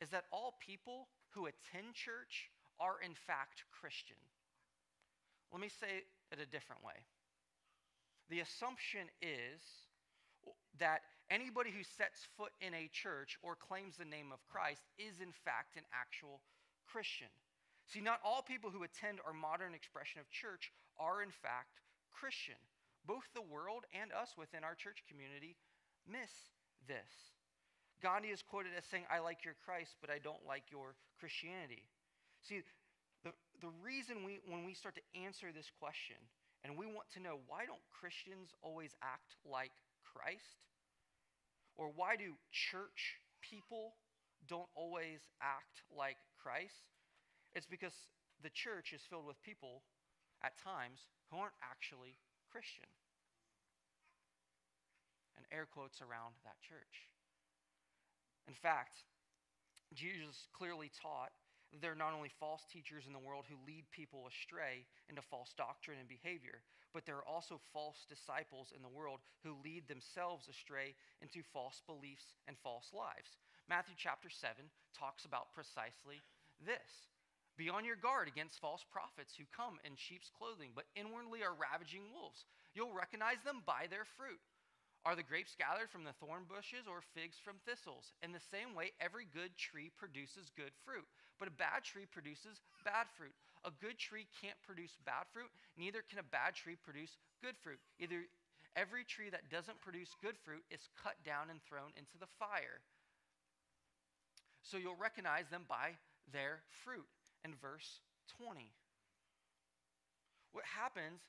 is 0.00 0.10
that 0.10 0.26
all 0.30 0.54
people 0.62 1.08
who 1.30 1.46
attend 1.46 1.94
church 1.94 2.50
are 2.78 3.02
in 3.02 3.14
fact 3.14 3.66
Christian. 3.75 4.18
Let 5.50 5.60
me 5.60 5.68
say 5.68 6.06
it 6.30 6.38
a 6.38 6.46
different 6.46 6.84
way. 6.84 7.06
The 8.30 8.40
assumption 8.40 9.08
is 9.22 9.62
that 10.78 11.02
anybody 11.30 11.70
who 11.70 11.82
sets 11.82 12.26
foot 12.37 12.52
in 12.61 12.75
a 12.75 12.90
church 12.92 13.38
or 13.42 13.56
claims 13.56 13.97
the 13.97 14.08
name 14.08 14.32
of 14.32 14.44
Christ 14.49 14.82
is, 14.99 15.20
in 15.20 15.32
fact, 15.44 15.76
an 15.76 15.85
actual 15.92 16.40
Christian. 16.87 17.32
See, 17.88 18.00
not 18.00 18.20
all 18.25 18.42
people 18.42 18.68
who 18.68 18.85
attend 18.85 19.20
our 19.25 19.32
modern 19.32 19.73
expression 19.73 20.20
of 20.20 20.28
church 20.28 20.73
are, 21.00 21.23
in 21.23 21.32
fact, 21.32 21.80
Christian. 22.12 22.61
Both 23.06 23.25
the 23.32 23.44
world 23.44 23.85
and 23.97 24.12
us 24.12 24.37
within 24.37 24.64
our 24.64 24.75
church 24.75 25.04
community 25.08 25.56
miss 26.04 26.32
this. 26.85 27.32
Gandhi 28.02 28.28
is 28.28 28.44
quoted 28.44 28.73
as 28.76 28.85
saying, 28.85 29.04
I 29.11 29.18
like 29.18 29.44
your 29.44 29.56
Christ, 29.64 29.97
but 30.00 30.11
I 30.11 30.18
don't 30.18 30.44
like 30.47 30.70
your 30.70 30.94
Christianity. 31.18 31.88
See, 32.44 32.62
the, 33.25 33.32
the 33.61 33.73
reason 33.82 34.23
we, 34.23 34.38
when 34.47 34.64
we 34.64 34.75
start 34.75 34.94
to 34.94 35.06
answer 35.18 35.50
this 35.50 35.73
question, 35.80 36.16
and 36.62 36.76
we 36.76 36.87
want 36.87 37.11
to 37.14 37.20
know 37.20 37.38
why 37.47 37.66
don't 37.66 37.82
Christians 37.90 38.54
always 38.62 38.94
act 39.02 39.35
like 39.47 39.73
Christ? 40.04 40.62
Or 41.78 41.94
why 41.94 42.18
do 42.18 42.35
church 42.50 43.23
people 43.40 43.94
don't 44.50 44.68
always 44.75 45.23
act 45.40 45.87
like 45.94 46.18
Christ? 46.42 46.90
It's 47.54 47.70
because 47.70 47.94
the 48.42 48.50
church 48.50 48.92
is 48.92 49.00
filled 49.08 49.26
with 49.26 49.40
people 49.47 49.87
at 50.42 50.58
times 50.58 51.06
who 51.30 51.38
aren't 51.38 51.56
actually 51.62 52.18
Christian. 52.50 52.90
And 55.38 55.47
air 55.54 55.70
quotes 55.70 56.02
around 56.02 56.35
that 56.42 56.58
church. 56.66 57.06
In 58.50 58.58
fact, 58.58 59.06
Jesus 59.94 60.50
clearly 60.50 60.90
taught 60.90 61.30
that 61.70 61.80
there 61.80 61.92
are 61.92 61.99
not 61.99 62.16
only 62.16 62.32
false 62.40 62.64
teachers 62.73 63.04
in 63.06 63.12
the 63.12 63.23
world 63.23 63.44
who 63.47 63.61
lead 63.68 63.85
people 63.92 64.26
astray 64.26 64.82
into 65.08 65.23
false 65.23 65.52
doctrine 65.54 66.00
and 66.00 66.08
behavior, 66.08 66.64
but 66.92 67.04
there 67.04 67.16
are 67.16 67.28
also 67.28 67.61
false 67.73 68.07
disciples 68.09 68.73
in 68.75 68.83
the 68.83 68.88
world 68.88 69.21
who 69.45 69.62
lead 69.64 69.88
themselves 69.88 70.49
astray 70.49 70.95
into 71.21 71.42
false 71.52 71.83
beliefs 71.87 72.35
and 72.47 72.57
false 72.59 72.90
lives. 72.92 73.37
Matthew 73.68 73.95
chapter 73.97 74.30
7 74.30 74.54
talks 74.97 75.25
about 75.25 75.52
precisely 75.52 76.25
this. 76.64 77.09
Be 77.59 77.68
on 77.68 77.85
your 77.85 77.99
guard 77.99 78.28
against 78.28 78.61
false 78.62 78.87
prophets 78.87 79.35
who 79.35 79.45
come 79.50 79.83
in 79.85 79.99
sheep's 79.99 80.30
clothing, 80.30 80.71
but 80.75 80.87
inwardly 80.95 81.42
are 81.42 81.52
ravaging 81.52 82.07
wolves. 82.14 82.47
You'll 82.73 82.95
recognize 82.95 83.42
them 83.45 83.66
by 83.66 83.90
their 83.90 84.07
fruit. 84.07 84.38
Are 85.07 85.17
the 85.17 85.26
grapes 85.26 85.55
gathered 85.55 85.88
from 85.88 86.05
the 86.05 86.12
thorn 86.19 86.45
bushes 86.45 86.85
or 86.90 87.00
figs 87.14 87.38
from 87.38 87.62
thistles? 87.64 88.12
In 88.23 88.33
the 88.35 88.43
same 88.43 88.75
way, 88.75 88.93
every 89.00 89.25
good 89.31 89.57
tree 89.57 89.90
produces 89.95 90.50
good 90.52 90.75
fruit, 90.85 91.07
but 91.38 91.49
a 91.49 91.55
bad 91.55 91.87
tree 91.87 92.05
produces 92.05 92.61
bad 92.85 93.07
fruit. 93.17 93.33
A 93.64 93.71
good 93.71 93.97
tree 93.97 94.26
can't 94.43 94.59
produce 94.67 94.99
bad 95.07 95.25
fruit, 95.33 95.50
neither 95.78 96.02
can 96.02 96.19
a 96.19 96.26
bad 96.26 96.55
tree 96.55 96.76
produce 96.76 97.17
good 97.40 97.57
fruit. 97.57 97.78
Either 97.99 98.26
every 98.76 99.02
tree 99.02 99.31
that 99.31 99.50
doesn't 99.50 99.81
produce 99.81 100.14
good 100.21 100.37
fruit 100.37 100.62
is 100.71 100.90
cut 100.99 101.17
down 101.25 101.50
and 101.50 101.62
thrown 101.62 101.95
into 101.97 102.19
the 102.21 102.31
fire. 102.38 102.83
So 104.62 104.76
you'll 104.76 104.99
recognize 104.99 105.49
them 105.49 105.64
by 105.69 105.97
their 106.33 106.61
fruit. 106.85 107.07
In 107.45 107.55
verse 107.62 108.00
20. 108.37 108.73
What 110.52 110.64
happens, 110.64 111.21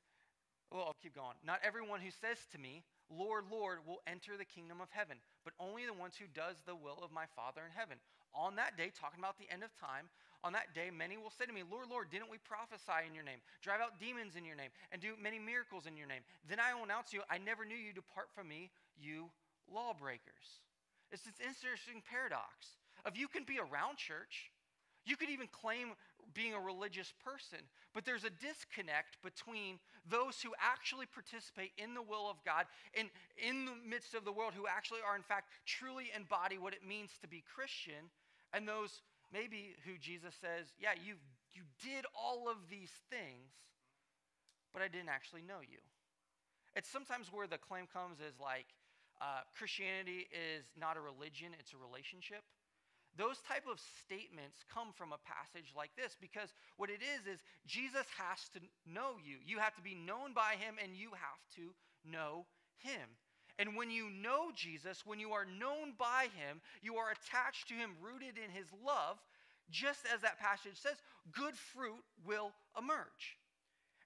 well, 0.72 0.84
I'll 0.86 0.98
keep 1.02 1.16
going. 1.16 1.38
Not 1.46 1.60
everyone 1.64 2.02
who 2.02 2.12
says 2.12 2.38
to 2.52 2.58
me, 2.58 2.84
Lord, 3.10 3.46
Lord, 3.50 3.82
will 3.86 4.02
enter 4.06 4.38
the 4.38 4.46
kingdom 4.46 4.82
of 4.82 4.90
heaven, 4.94 5.18
but 5.44 5.58
only 5.60 5.86
the 5.86 5.98
ones 5.98 6.14
who 6.16 6.30
does 6.30 6.62
the 6.66 6.78
will 6.78 7.02
of 7.02 7.12
my 7.12 7.26
Father 7.36 7.66
in 7.66 7.74
heaven. 7.74 7.98
On 8.38 8.56
that 8.62 8.78
day, 8.78 8.94
talking 8.94 9.18
about 9.18 9.42
the 9.42 9.50
end 9.50 9.66
of 9.66 9.74
time, 9.74 10.10
on 10.46 10.54
that 10.54 10.72
day, 10.78 10.88
many 10.94 11.18
will 11.18 11.34
say 11.34 11.44
to 11.46 11.52
me, 11.52 11.66
Lord, 11.66 11.90
Lord, 11.90 12.08
didn't 12.14 12.32
we 12.32 12.38
prophesy 12.38 13.04
in 13.04 13.18
your 13.18 13.26
name, 13.26 13.44
drive 13.60 13.82
out 13.82 14.00
demons 14.00 14.38
in 14.38 14.46
your 14.46 14.56
name, 14.56 14.70
and 14.94 15.02
do 15.02 15.18
many 15.20 15.42
miracles 15.42 15.90
in 15.90 15.98
your 15.98 16.08
name? 16.08 16.22
Then 16.48 16.62
I 16.62 16.72
will 16.74 16.86
announce 16.86 17.12
to 17.12 17.18
you, 17.18 17.24
I 17.28 17.42
never 17.42 17.66
knew 17.66 17.76
you. 17.76 17.92
Depart 17.92 18.32
from 18.32 18.48
me, 18.48 18.72
you 18.96 19.34
lawbreakers. 19.68 20.64
It's 21.12 21.26
this 21.26 21.42
interesting 21.42 22.06
paradox 22.06 22.78
of 23.04 23.18
you 23.18 23.28
can 23.28 23.44
be 23.44 23.60
around 23.60 23.98
church, 23.98 24.54
you 25.06 25.18
could 25.18 25.30
even 25.30 25.48
claim 25.50 25.98
being 26.34 26.54
a 26.54 26.60
religious 26.60 27.14
person, 27.24 27.60
but 27.94 28.06
there's 28.06 28.24
a 28.24 28.30
disconnect 28.30 29.18
between 29.24 29.80
those 30.08 30.42
who 30.42 30.52
actually 30.60 31.06
participate 31.06 31.72
in 31.78 31.94
the 31.94 32.02
will 32.02 32.30
of 32.30 32.38
God 32.46 32.66
and 32.98 33.10
in 33.38 33.66
the 33.66 33.78
midst 33.88 34.14
of 34.14 34.26
the 34.26 34.32
world 34.32 34.54
who 34.56 34.68
actually 34.68 35.00
are, 35.06 35.16
in 35.16 35.24
fact, 35.24 35.50
truly 35.66 36.12
embody 36.16 36.58
what 36.58 36.74
it 36.74 36.86
means 36.88 37.12
to 37.22 37.28
be 37.28 37.44
Christian, 37.44 38.10
and 38.54 38.68
those 38.68 39.02
maybe 39.32 39.76
who 39.86 39.98
Jesus 39.98 40.34
says, 40.40 40.74
Yeah, 40.80 40.94
you, 40.98 41.16
you 41.54 41.64
did 41.84 42.06
all 42.16 42.50
of 42.50 42.58
these 42.70 42.92
things, 43.10 43.54
but 44.74 44.82
I 44.82 44.88
didn't 44.88 45.10
actually 45.10 45.42
know 45.42 45.62
you. 45.62 45.80
It's 46.76 46.90
sometimes 46.90 47.32
where 47.32 47.48
the 47.48 47.58
claim 47.58 47.86
comes 47.92 48.20
is 48.20 48.40
like 48.40 48.68
uh, 49.22 49.44
Christianity 49.58 50.28
is 50.32 50.66
not 50.80 50.98
a 50.98 51.02
religion, 51.02 51.52
it's 51.60 51.74
a 51.74 51.78
relationship. 51.78 52.44
Those 53.18 53.40
type 53.48 53.66
of 53.70 53.82
statements 54.06 54.64
come 54.74 54.94
from 54.96 55.12
a 55.12 55.20
passage 55.26 55.74
like 55.76 55.92
this 55.98 56.16
because 56.22 56.54
what 56.78 56.90
it 56.90 57.02
is 57.04 57.28
is 57.28 57.40
Jesus 57.66 58.06
has 58.18 58.48
to 58.54 58.60
know 58.86 59.20
you. 59.24 59.38
You 59.46 59.60
have 59.60 59.76
to 59.76 59.82
be 59.82 59.96
known 59.96 60.34
by 60.34 60.56
him 60.60 60.76
and 60.82 60.96
you 60.96 61.10
have 61.12 61.42
to 61.56 61.74
know 62.06 62.46
him. 62.78 63.18
And 63.60 63.76
when 63.76 63.92
you 63.92 64.10
know 64.10 64.52
Jesus, 64.56 65.04
when 65.06 65.20
you 65.20 65.32
are 65.32 65.46
known 65.46 65.94
by 66.00 66.28
him, 66.38 66.62
you 66.82 66.96
are 66.96 67.12
attached 67.12 67.68
to 67.68 67.74
him, 67.74 67.92
rooted 68.02 68.40
in 68.40 68.52
his 68.56 68.68
love, 68.86 69.18
just 69.70 70.08
as 70.14 70.22
that 70.22 70.40
passage 70.40 70.80
says, 70.80 70.96
good 71.34 71.56
fruit 71.56 72.02
will 72.26 72.52
emerge. 72.78 73.38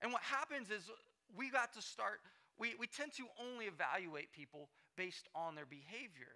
And 0.01 0.11
what 0.11 0.23
happens 0.23 0.71
is 0.71 0.89
we 1.37 1.51
got 1.51 1.71
to 1.73 1.81
start, 1.81 2.19
we, 2.57 2.73
we 2.79 2.87
tend 2.87 3.13
to 3.13 3.25
only 3.39 3.65
evaluate 3.65 4.33
people 4.33 4.69
based 4.97 5.29
on 5.35 5.53
their 5.55 5.67
behavior. 5.67 6.33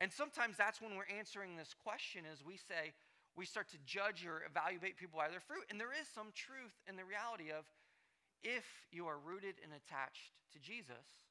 And 0.00 0.12
sometimes 0.12 0.56
that's 0.56 0.80
when 0.80 0.96
we're 0.96 1.08
answering 1.08 1.56
this 1.56 1.74
question 1.74 2.24
as 2.30 2.44
we 2.44 2.56
say, 2.56 2.92
we 3.36 3.44
start 3.44 3.68
to 3.70 3.78
judge 3.84 4.24
or 4.24 4.44
evaluate 4.48 4.96
people 4.96 5.18
by 5.18 5.28
their 5.28 5.40
fruit. 5.40 5.64
And 5.68 5.80
there 5.80 5.92
is 5.92 6.08
some 6.08 6.32
truth 6.32 6.72
in 6.88 6.96
the 6.96 7.04
reality 7.04 7.52
of 7.52 7.64
if 8.42 8.64
you 8.92 9.06
are 9.06 9.18
rooted 9.18 9.56
and 9.64 9.72
attached 9.72 10.32
to 10.52 10.58
Jesus, 10.58 11.28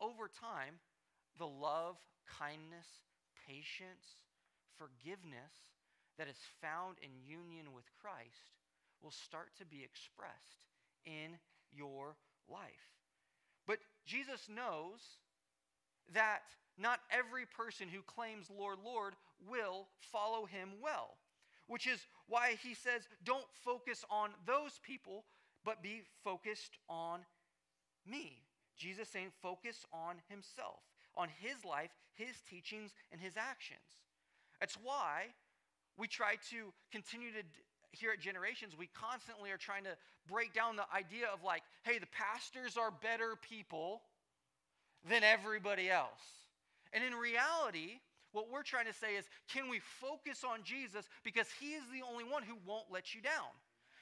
over 0.00 0.28
time, 0.28 0.80
the 1.38 1.46
love, 1.46 1.96
kindness, 2.28 3.04
patience, 3.48 4.24
forgiveness 4.76 5.52
that 6.18 6.28
is 6.28 6.40
found 6.60 6.96
in 7.02 7.10
union 7.24 7.72
with 7.72 7.84
Christ 8.00 8.52
will 9.02 9.12
start 9.12 9.52
to 9.58 9.66
be 9.66 9.84
expressed 9.84 10.64
in 11.04 11.36
your 11.72 12.16
life. 12.48 12.92
But 13.66 13.78
Jesus 14.04 14.48
knows 14.48 15.00
that 16.12 16.44
not 16.78 17.00
every 17.10 17.46
person 17.46 17.88
who 17.88 18.02
claims 18.02 18.50
Lord, 18.56 18.78
Lord 18.84 19.14
will 19.48 19.86
follow 20.00 20.46
him 20.46 20.70
well. 20.82 21.16
Which 21.66 21.86
is 21.86 22.00
why 22.28 22.56
he 22.62 22.74
says, 22.74 23.08
don't 23.24 23.46
focus 23.64 24.04
on 24.10 24.30
those 24.46 24.80
people, 24.82 25.24
but 25.64 25.82
be 25.82 26.02
focused 26.22 26.78
on 26.88 27.20
me. 28.06 28.42
Jesus 28.76 29.08
saying, 29.08 29.32
focus 29.40 29.86
on 29.92 30.16
himself, 30.28 30.80
on 31.16 31.28
his 31.40 31.64
life, 31.64 31.90
his 32.14 32.42
teachings, 32.48 32.92
and 33.12 33.20
his 33.20 33.36
actions. 33.36 34.02
That's 34.60 34.76
why 34.82 35.26
we 35.96 36.06
try 36.06 36.34
to 36.50 36.72
continue 36.92 37.30
to 37.32 37.42
here 37.94 38.10
at 38.10 38.20
Generations, 38.20 38.74
we 38.76 38.88
constantly 38.88 39.50
are 39.50 39.56
trying 39.56 39.84
to 39.84 39.96
break 40.28 40.52
down 40.52 40.76
the 40.76 40.84
idea 40.94 41.26
of 41.32 41.42
like, 41.42 41.62
hey, 41.84 41.98
the 41.98 42.06
pastors 42.06 42.76
are 42.76 42.90
better 42.90 43.36
people 43.48 44.02
than 45.08 45.22
everybody 45.22 45.90
else. 45.90 46.43
And 46.94 47.02
in 47.02 47.12
reality, 47.12 47.98
what 48.32 48.50
we're 48.50 48.62
trying 48.62 48.86
to 48.86 48.94
say 48.94 49.16
is 49.16 49.26
can 49.52 49.68
we 49.68 49.80
focus 50.00 50.44
on 50.44 50.62
Jesus 50.64 51.04
because 51.24 51.48
he 51.60 51.74
is 51.74 51.82
the 51.92 52.06
only 52.08 52.24
one 52.24 52.42
who 52.42 52.56
won't 52.64 52.86
let 52.90 53.14
you 53.14 53.20
down? 53.20 53.52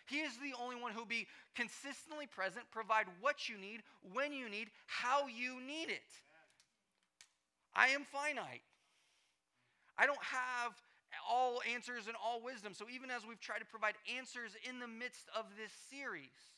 He 0.07 0.21
is 0.21 0.37
the 0.37 0.53
only 0.61 0.77
one 0.77 0.93
who'll 0.93 1.07
be 1.07 1.27
consistently 1.57 2.27
present, 2.27 2.67
provide 2.71 3.07
what 3.21 3.49
you 3.49 3.57
need, 3.57 3.83
when 4.13 4.33
you 4.33 4.49
need, 4.49 4.69
how 4.87 5.27
you 5.27 5.61
need 5.61 5.89
it. 5.89 6.11
I 7.75 7.89
am 7.89 8.05
finite. 8.05 8.63
I 9.97 10.07
don't 10.07 10.23
have 10.23 10.73
all 11.29 11.63
answers 11.73 12.07
and 12.09 12.17
all 12.23 12.43
wisdom. 12.43 12.75
So 12.75 12.87
even 12.93 13.11
as 13.11 13.25
we've 13.27 13.41
tried 13.41 13.61
to 13.61 13.65
provide 13.65 13.95
answers 14.17 14.53
in 14.69 14.81
the 14.81 14.89
midst 14.89 15.29
of 15.37 15.47
this 15.57 15.73
series, 15.89 16.52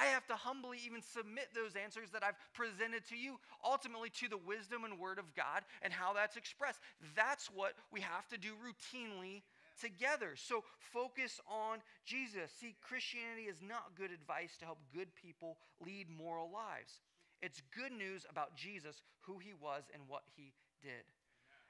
I 0.00 0.06
have 0.06 0.26
to 0.28 0.34
humbly 0.34 0.78
even 0.86 1.02
submit 1.02 1.48
those 1.54 1.76
answers 1.76 2.08
that 2.12 2.24
I've 2.24 2.40
presented 2.54 3.06
to 3.10 3.16
you, 3.16 3.38
ultimately 3.62 4.08
to 4.20 4.28
the 4.28 4.38
wisdom 4.38 4.84
and 4.84 4.98
word 4.98 5.18
of 5.18 5.34
God 5.36 5.62
and 5.82 5.92
how 5.92 6.14
that's 6.14 6.36
expressed. 6.36 6.80
That's 7.14 7.48
what 7.48 7.74
we 7.92 8.00
have 8.00 8.26
to 8.28 8.38
do 8.38 8.52
routinely 8.64 9.42
together. 9.78 10.32
So 10.36 10.64
focus 10.92 11.38
on 11.46 11.80
Jesus. 12.06 12.50
See, 12.58 12.76
Christianity 12.80 13.42
is 13.42 13.60
not 13.60 13.94
good 13.94 14.10
advice 14.10 14.56
to 14.60 14.64
help 14.64 14.78
good 14.94 15.08
people 15.14 15.58
lead 15.84 16.08
moral 16.08 16.50
lives. 16.50 17.00
It's 17.42 17.60
good 17.76 17.92
news 17.92 18.24
about 18.30 18.56
Jesus, 18.56 19.02
who 19.20 19.38
he 19.38 19.52
was, 19.52 19.84
and 19.92 20.02
what 20.08 20.22
he 20.34 20.52
did. 20.82 21.04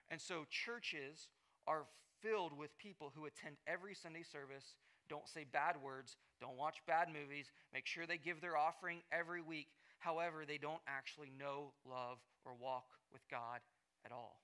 And 0.08 0.20
so 0.20 0.46
churches 0.50 1.28
are 1.66 1.84
filled 2.20 2.56
with 2.56 2.76
people 2.78 3.12
who 3.14 3.26
attend 3.26 3.56
every 3.66 3.94
Sunday 3.94 4.22
service 4.22 4.74
don't 5.08 5.28
say 5.28 5.44
bad 5.50 5.76
words, 5.82 6.16
don't 6.40 6.56
watch 6.56 6.80
bad 6.86 7.08
movies, 7.08 7.46
make 7.72 7.86
sure 7.86 8.06
they 8.06 8.18
give 8.18 8.40
their 8.40 8.56
offering 8.56 9.02
every 9.12 9.42
week. 9.42 9.68
However, 9.98 10.44
they 10.46 10.58
don't 10.58 10.80
actually 10.88 11.30
know, 11.38 11.72
love, 11.84 12.18
or 12.44 12.52
walk 12.56 12.88
with 13.12 13.20
God 13.30 13.60
at 14.04 14.12
all. 14.12 14.40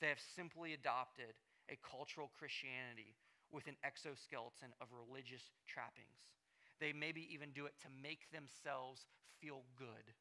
They 0.00 0.08
have 0.08 0.22
simply 0.36 0.72
adopted 0.72 1.34
a 1.68 1.76
cultural 1.82 2.30
Christianity 2.38 3.14
with 3.50 3.66
an 3.66 3.76
exoskeleton 3.82 4.70
of 4.80 4.88
religious 4.94 5.42
trappings. 5.66 6.22
They 6.78 6.92
maybe 6.94 7.28
even 7.34 7.50
do 7.50 7.66
it 7.66 7.74
to 7.82 7.90
make 8.02 8.30
themselves 8.30 9.04
feel 9.42 9.66
good. 9.76 10.14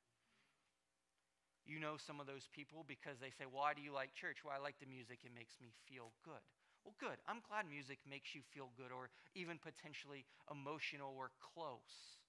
You 1.65 1.79
know 1.79 1.95
some 2.01 2.19
of 2.19 2.25
those 2.25 2.49
people 2.51 2.83
because 2.87 3.21
they 3.21 3.29
say, 3.29 3.45
Why 3.45 3.77
do 3.77 3.81
you 3.81 3.93
like 3.93 4.17
church? 4.17 4.41
Well, 4.43 4.57
I 4.57 4.61
like 4.61 4.81
the 4.81 4.89
music, 4.89 5.21
it 5.23 5.31
makes 5.37 5.53
me 5.61 5.69
feel 5.85 6.11
good. 6.25 6.41
Well, 6.83 6.95
good. 6.99 7.19
I'm 7.27 7.43
glad 7.45 7.69
music 7.69 7.99
makes 8.09 8.33
you 8.33 8.41
feel 8.53 8.71
good 8.75 8.91
or 8.91 9.09
even 9.35 9.59
potentially 9.59 10.25
emotional 10.49 11.13
or 11.17 11.31
close. 11.39 12.19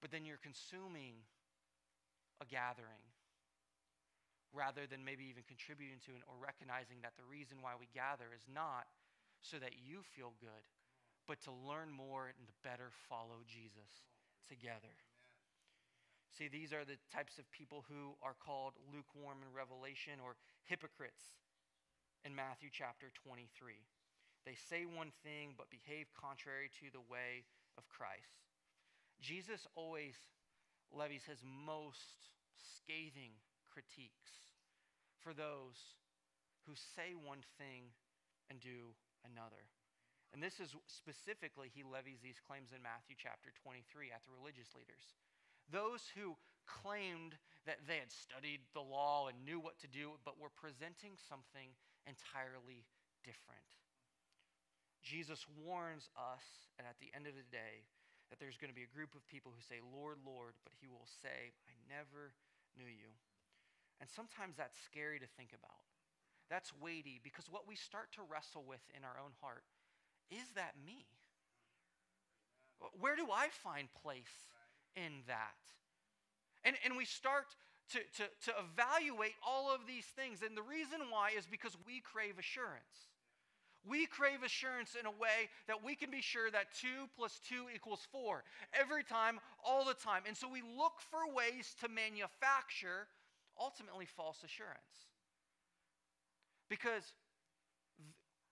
But 0.00 0.10
then 0.10 0.24
you're 0.24 0.42
consuming 0.42 1.22
a 2.40 2.46
gathering 2.46 3.06
rather 4.52 4.84
than 4.84 5.04
maybe 5.04 5.24
even 5.30 5.46
contributing 5.48 6.02
to 6.04 6.12
it 6.12 6.22
or 6.28 6.36
recognizing 6.36 7.00
that 7.00 7.16
the 7.16 7.24
reason 7.24 7.64
why 7.64 7.72
we 7.78 7.88
gather 7.94 8.34
is 8.36 8.44
not 8.50 8.84
so 9.40 9.56
that 9.56 9.80
you 9.80 10.04
feel 10.14 10.36
good, 10.38 10.64
but 11.26 11.40
to 11.42 11.50
learn 11.50 11.88
more 11.88 12.28
and 12.34 12.46
to 12.46 12.54
better 12.62 12.92
follow 13.08 13.40
Jesus 13.48 14.04
together. 14.44 14.92
See, 16.32 16.48
these 16.48 16.72
are 16.72 16.84
the 16.84 17.00
types 17.12 17.38
of 17.38 17.48
people 17.52 17.84
who 17.88 18.16
are 18.20 18.36
called 18.36 18.76
lukewarm 18.88 19.44
in 19.44 19.52
Revelation 19.52 20.20
or 20.20 20.36
hypocrites 20.64 21.36
in 22.24 22.34
Matthew 22.34 22.70
chapter 22.70 23.10
23. 23.26 23.48
They 24.46 24.58
say 24.68 24.86
one 24.86 25.14
thing 25.22 25.54
but 25.58 25.70
behave 25.70 26.10
contrary 26.14 26.70
to 26.82 26.90
the 26.90 27.02
way 27.06 27.46
of 27.78 27.88
Christ. 27.88 28.42
Jesus 29.22 29.66
always 29.74 30.18
levies 30.90 31.26
his 31.26 31.42
most 31.46 32.30
scathing 32.58 33.38
critiques 33.70 34.50
for 35.22 35.30
those 35.32 35.98
who 36.66 36.74
say 36.74 37.14
one 37.14 37.46
thing 37.58 37.94
and 38.50 38.58
do 38.58 38.94
another. 39.22 39.70
And 40.34 40.42
this 40.42 40.58
is 40.58 40.74
specifically, 40.88 41.70
he 41.70 41.84
levies 41.84 42.24
these 42.24 42.40
claims 42.42 42.72
in 42.74 42.82
Matthew 42.82 43.14
chapter 43.14 43.52
23 43.62 44.10
at 44.10 44.24
the 44.24 44.34
religious 44.34 44.72
leaders. 44.74 45.14
Those 45.70 46.08
who 46.16 46.34
claimed 46.66 47.36
that 47.68 47.84
they 47.86 48.00
had 48.00 48.10
studied 48.10 48.64
the 48.74 48.82
law 48.82 49.28
and 49.28 49.44
knew 49.44 49.60
what 49.60 49.78
to 49.84 49.90
do, 49.90 50.18
but 50.24 50.40
were 50.40 50.52
presenting 50.52 51.14
something 51.14 51.76
entirely 52.06 52.86
different. 53.22 53.68
Jesus 55.02 55.46
warns 55.58 56.08
us, 56.14 56.70
and 56.78 56.86
at 56.86 56.98
the 57.02 57.10
end 57.10 57.26
of 57.26 57.34
the 57.34 57.46
day, 57.50 57.86
that 58.30 58.38
there's 58.38 58.56
going 58.56 58.70
to 58.70 58.76
be 58.76 58.86
a 58.86 58.96
group 58.96 59.12
of 59.12 59.26
people 59.28 59.52
who 59.52 59.60
say, 59.60 59.82
Lord, 59.82 60.16
Lord, 60.24 60.56
but 60.64 60.72
he 60.80 60.88
will 60.88 61.04
say, 61.20 61.52
I 61.68 61.74
never 61.90 62.32
knew 62.78 62.88
you. 62.88 63.12
And 64.00 64.08
sometimes 64.08 64.56
that's 64.56 64.78
scary 64.88 65.20
to 65.20 65.28
think 65.36 65.52
about. 65.52 65.84
That's 66.48 66.72
weighty 66.80 67.20
because 67.22 67.50
what 67.50 67.68
we 67.68 67.76
start 67.76 68.10
to 68.16 68.24
wrestle 68.24 68.64
with 68.64 68.82
in 68.96 69.04
our 69.04 69.20
own 69.20 69.36
heart 69.44 69.68
is 70.30 70.48
that 70.56 70.80
me? 70.80 71.04
Where 72.98 73.14
do 73.14 73.28
I 73.30 73.52
find 73.62 73.86
place 73.92 74.52
in 74.96 75.24
that. 75.26 75.56
And, 76.64 76.76
and 76.84 76.96
we 76.96 77.04
start 77.04 77.46
to, 77.92 77.98
to, 78.16 78.24
to 78.46 78.52
evaluate 78.58 79.34
all 79.46 79.72
of 79.72 79.86
these 79.86 80.04
things. 80.04 80.40
And 80.42 80.56
the 80.56 80.62
reason 80.62 81.00
why 81.10 81.30
is 81.36 81.46
because 81.46 81.76
we 81.86 82.00
crave 82.00 82.38
assurance. 82.38 83.12
We 83.84 84.06
crave 84.06 84.42
assurance 84.44 84.94
in 84.98 85.06
a 85.06 85.10
way 85.10 85.50
that 85.66 85.82
we 85.82 85.96
can 85.96 86.10
be 86.10 86.22
sure 86.22 86.50
that 86.50 86.72
2 86.80 87.10
plus 87.16 87.40
2 87.48 87.66
equals 87.74 88.06
4 88.12 88.44
every 88.78 89.02
time, 89.02 89.40
all 89.64 89.84
the 89.84 89.94
time. 89.94 90.22
And 90.26 90.36
so 90.36 90.48
we 90.48 90.62
look 90.62 91.02
for 91.10 91.26
ways 91.34 91.74
to 91.82 91.88
manufacture 91.88 93.10
ultimately 93.58 94.06
false 94.06 94.38
assurance. 94.44 95.10
Because 96.70 97.12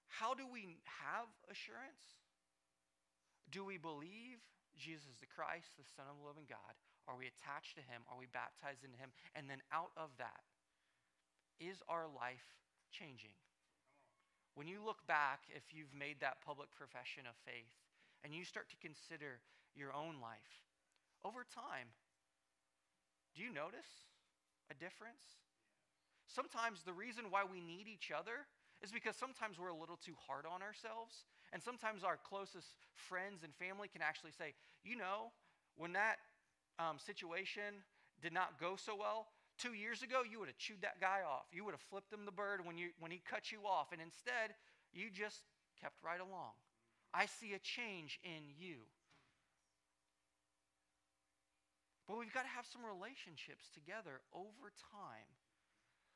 how 0.09 0.35
do 0.35 0.45
we 0.51 0.83
have 1.07 1.31
assurance? 1.49 2.19
Do 3.51 3.65
we 3.65 3.79
believe 3.79 4.43
Jesus 4.77 5.15
the 5.21 5.31
Christ, 5.31 5.79
the 5.79 5.87
Son 5.97 6.07
of 6.11 6.19
the 6.21 6.27
living 6.27 6.45
God? 6.51 6.75
Are 7.11 7.19
we 7.19 7.27
attached 7.27 7.75
to 7.75 7.83
him? 7.83 8.07
Are 8.07 8.15
we 8.15 8.31
baptized 8.31 8.87
into 8.87 8.95
him? 8.95 9.11
And 9.35 9.51
then 9.51 9.59
out 9.75 9.91
of 9.99 10.15
that, 10.23 10.47
is 11.59 11.83
our 11.91 12.07
life 12.07 12.47
changing? 12.95 13.35
When 14.55 14.71
you 14.71 14.79
look 14.79 15.03
back, 15.11 15.51
if 15.51 15.75
you've 15.75 15.91
made 15.91 16.23
that 16.23 16.39
public 16.47 16.71
profession 16.71 17.27
of 17.27 17.35
faith, 17.43 17.75
and 18.23 18.31
you 18.31 18.47
start 18.47 18.71
to 18.71 18.79
consider 18.79 19.43
your 19.75 19.91
own 19.91 20.23
life, 20.23 20.63
over 21.27 21.43
time, 21.43 21.91
do 23.35 23.43
you 23.43 23.51
notice 23.51 24.07
a 24.71 24.75
difference? 24.79 25.43
Sometimes 26.31 26.87
the 26.87 26.95
reason 26.95 27.27
why 27.31 27.43
we 27.43 27.59
need 27.59 27.91
each 27.91 28.15
other 28.15 28.47
is 28.83 28.95
because 28.95 29.19
sometimes 29.19 29.59
we're 29.59 29.75
a 29.75 29.77
little 29.77 29.99
too 29.99 30.15
hard 30.27 30.47
on 30.47 30.63
ourselves 30.63 31.27
and 31.53 31.63
sometimes 31.63 32.05
our 32.05 32.17
closest 32.17 32.79
friends 32.95 33.43
and 33.43 33.53
family 33.55 33.89
can 33.91 34.01
actually 34.01 34.31
say, 34.31 34.55
you 34.85 34.97
know, 34.97 35.35
when 35.77 35.93
that 35.93 36.23
um, 36.81 36.97
situation 36.99 37.85
did 38.23 38.33
not 38.33 38.59
go 38.59 38.77
so 38.77 38.97
well, 38.97 39.29
two 39.61 39.75
years 39.77 40.03
ago, 40.03 40.23
you 40.25 40.41
would 40.41 40.49
have 40.49 40.57
chewed 40.57 40.81
that 40.81 41.01
guy 41.01 41.21
off. 41.21 41.45
You 41.53 41.65
would 41.65 41.77
have 41.77 41.85
flipped 41.93 42.13
him 42.13 42.25
the 42.25 42.33
bird 42.33 42.65
when, 42.65 42.79
you, 42.79 42.89
when 42.99 43.11
he 43.11 43.21
cut 43.29 43.53
you 43.53 43.69
off. 43.69 43.93
And 43.93 44.01
instead, 44.01 44.57
you 44.93 45.13
just 45.13 45.45
kept 45.81 46.01
right 46.05 46.21
along. 46.21 46.57
I 47.13 47.27
see 47.27 47.53
a 47.53 47.61
change 47.61 48.19
in 48.25 48.49
you. 48.57 48.89
But 52.09 52.19
we've 52.19 52.33
got 52.33 52.43
to 52.43 52.55
have 52.57 52.67
some 52.67 52.83
relationships 52.83 53.71
together 53.71 54.25
over 54.35 54.73
time 54.91 55.31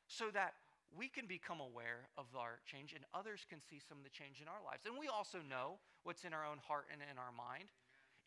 so 0.07 0.27
that 0.33 0.53
we 0.91 1.07
can 1.07 1.25
become 1.25 1.59
aware 1.59 2.07
of 2.17 2.25
our 2.35 2.59
change 2.67 2.93
and 2.93 3.03
others 3.13 3.45
can 3.47 3.59
see 3.59 3.79
some 3.79 3.97
of 3.97 4.03
the 4.03 4.11
change 4.11 4.41
in 4.41 4.47
our 4.47 4.61
lives. 4.63 4.85
And 4.85 4.99
we 4.99 5.07
also 5.07 5.39
know 5.39 5.79
what's 6.03 6.23
in 6.23 6.33
our 6.33 6.45
own 6.45 6.59
heart 6.59 6.87
and 6.91 6.99
in 6.99 7.17
our 7.17 7.31
mind 7.31 7.71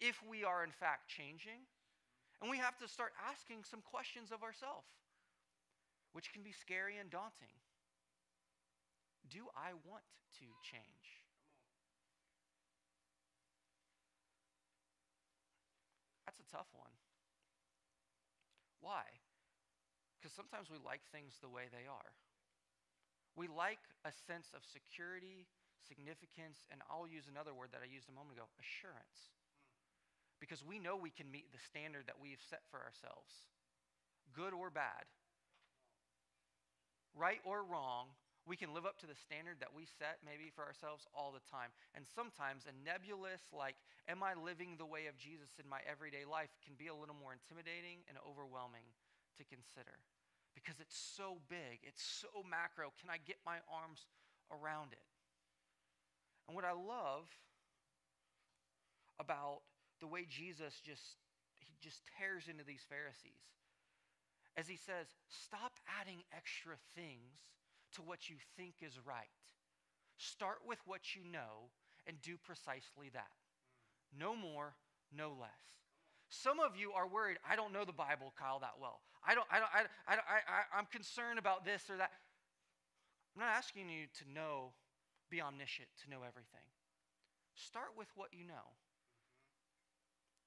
if 0.01 0.21
we 0.25 0.45
are 0.45 0.65
in 0.65 0.71
fact 0.71 1.11
changing. 1.11 1.67
And 2.41 2.51
we 2.51 2.59
have 2.59 2.79
to 2.79 2.87
start 2.87 3.13
asking 3.19 3.65
some 3.65 3.83
questions 3.83 4.31
of 4.31 4.43
ourselves, 4.43 4.87
which 6.13 6.33
can 6.33 6.43
be 6.43 6.53
scary 6.53 6.97
and 6.97 7.11
daunting. 7.11 7.55
Do 9.29 9.51
I 9.59 9.75
want 9.85 10.07
to 10.39 10.47
change? 10.63 11.27
That's 16.25 16.39
a 16.39 16.49
tough 16.49 16.71
one. 16.73 16.95
Why? 18.81 19.03
Because 20.17 20.33
sometimes 20.33 20.71
we 20.71 20.79
like 20.81 21.03
things 21.11 21.39
the 21.43 21.51
way 21.51 21.67
they 21.69 21.91
are. 21.91 22.15
We 23.35 23.47
like 23.47 23.83
a 24.03 24.11
sense 24.27 24.51
of 24.55 24.67
security, 24.67 25.47
significance, 25.79 26.67
and 26.71 26.83
I'll 26.91 27.07
use 27.07 27.31
another 27.31 27.55
word 27.55 27.71
that 27.71 27.83
I 27.83 27.89
used 27.91 28.11
a 28.11 28.15
moment 28.15 28.39
ago 28.39 28.51
assurance. 28.59 29.38
Because 30.41 30.63
we 30.63 30.79
know 30.79 30.97
we 30.97 31.11
can 31.11 31.31
meet 31.31 31.51
the 31.51 31.59
standard 31.59 32.07
that 32.07 32.23
we've 32.23 32.43
set 32.49 32.63
for 32.71 32.79
ourselves, 32.79 33.51
good 34.35 34.55
or 34.55 34.71
bad, 34.71 35.07
right 37.15 37.43
or 37.45 37.65
wrong. 37.67 38.15
We 38.47 38.57
can 38.57 38.73
live 38.73 38.89
up 38.89 38.97
to 39.05 39.11
the 39.11 39.19
standard 39.19 39.61
that 39.61 39.77
we 39.77 39.85
set 39.85 40.25
maybe 40.25 40.49
for 40.49 40.65
ourselves 40.65 41.05
all 41.13 41.37
the 41.37 41.45
time. 41.53 41.69
And 41.93 42.09
sometimes 42.09 42.65
a 42.65 42.73
nebulous, 42.81 43.45
like, 43.53 43.77
am 44.09 44.25
I 44.25 44.33
living 44.33 44.81
the 44.81 44.89
way 44.89 45.05
of 45.05 45.21
Jesus 45.21 45.53
in 45.61 45.69
my 45.69 45.85
everyday 45.85 46.25
life, 46.25 46.49
can 46.65 46.73
be 46.73 46.89
a 46.89 46.97
little 46.97 47.19
more 47.19 47.37
intimidating 47.37 48.01
and 48.09 48.17
overwhelming 48.25 48.89
to 49.37 49.45
consider 49.45 50.01
because 50.59 50.81
it's 50.81 50.99
so 50.99 51.39
big, 51.49 51.79
it's 51.87 52.03
so 52.03 52.43
macro. 52.43 52.91
Can 52.99 53.11
I 53.11 53.19
get 53.23 53.39
my 53.47 53.63
arms 53.71 54.07
around 54.51 54.93
it? 54.93 55.07
And 56.47 56.57
what 56.57 56.65
I 56.65 56.73
love 56.73 57.31
about 59.21 59.63
the 60.01 60.07
way 60.07 60.27
Jesus 60.29 60.81
just 60.85 61.17
he 61.55 61.77
just 61.81 62.03
tears 62.19 62.49
into 62.49 62.65
these 62.65 62.85
Pharisees 62.89 63.49
as 64.59 64.67
he 64.67 64.75
says, 64.75 65.07
stop 65.29 65.79
adding 66.01 66.19
extra 66.37 66.75
things 66.97 67.47
to 67.95 68.03
what 68.03 68.29
you 68.29 68.35
think 68.57 68.75
is 68.83 68.99
right. 69.07 69.31
Start 70.17 70.59
with 70.67 70.81
what 70.85 71.15
you 71.15 71.23
know 71.31 71.71
and 72.09 72.21
do 72.23 72.35
precisely 72.43 73.07
that. 73.15 73.31
No 74.11 74.35
more, 74.35 74.75
no 75.15 75.31
less. 75.39 75.79
Some 76.29 76.59
of 76.59 76.75
you 76.77 76.91
are 76.91 77.07
worried, 77.07 77.39
I 77.49 77.55
don't 77.55 77.73
know 77.73 77.85
the 77.85 77.95
Bible, 77.95 78.35
Kyle, 78.37 78.59
that 78.59 78.75
well. 78.81 79.01
I 79.25 79.37
don't, 79.37 79.47
I 79.51 79.59
don't, 79.61 79.71
I, 79.71 79.87
I, 80.09 80.15
I, 80.19 80.79
I'm 80.79 80.87
concerned 80.91 81.39
about 81.39 81.65
this 81.65 81.89
or 81.89 81.97
that. 81.97 82.11
I'm 83.37 83.47
not 83.47 83.55
asking 83.55 83.89
you 83.89 84.07
to 84.19 84.25
know, 84.35 84.73
be 85.31 85.41
omniscient, 85.41 85.89
to 86.03 86.11
know 86.11 86.27
everything. 86.27 86.67
Start 87.55 87.95
with 87.97 88.09
what 88.17 88.31
you 88.33 88.45
know. 88.45 88.75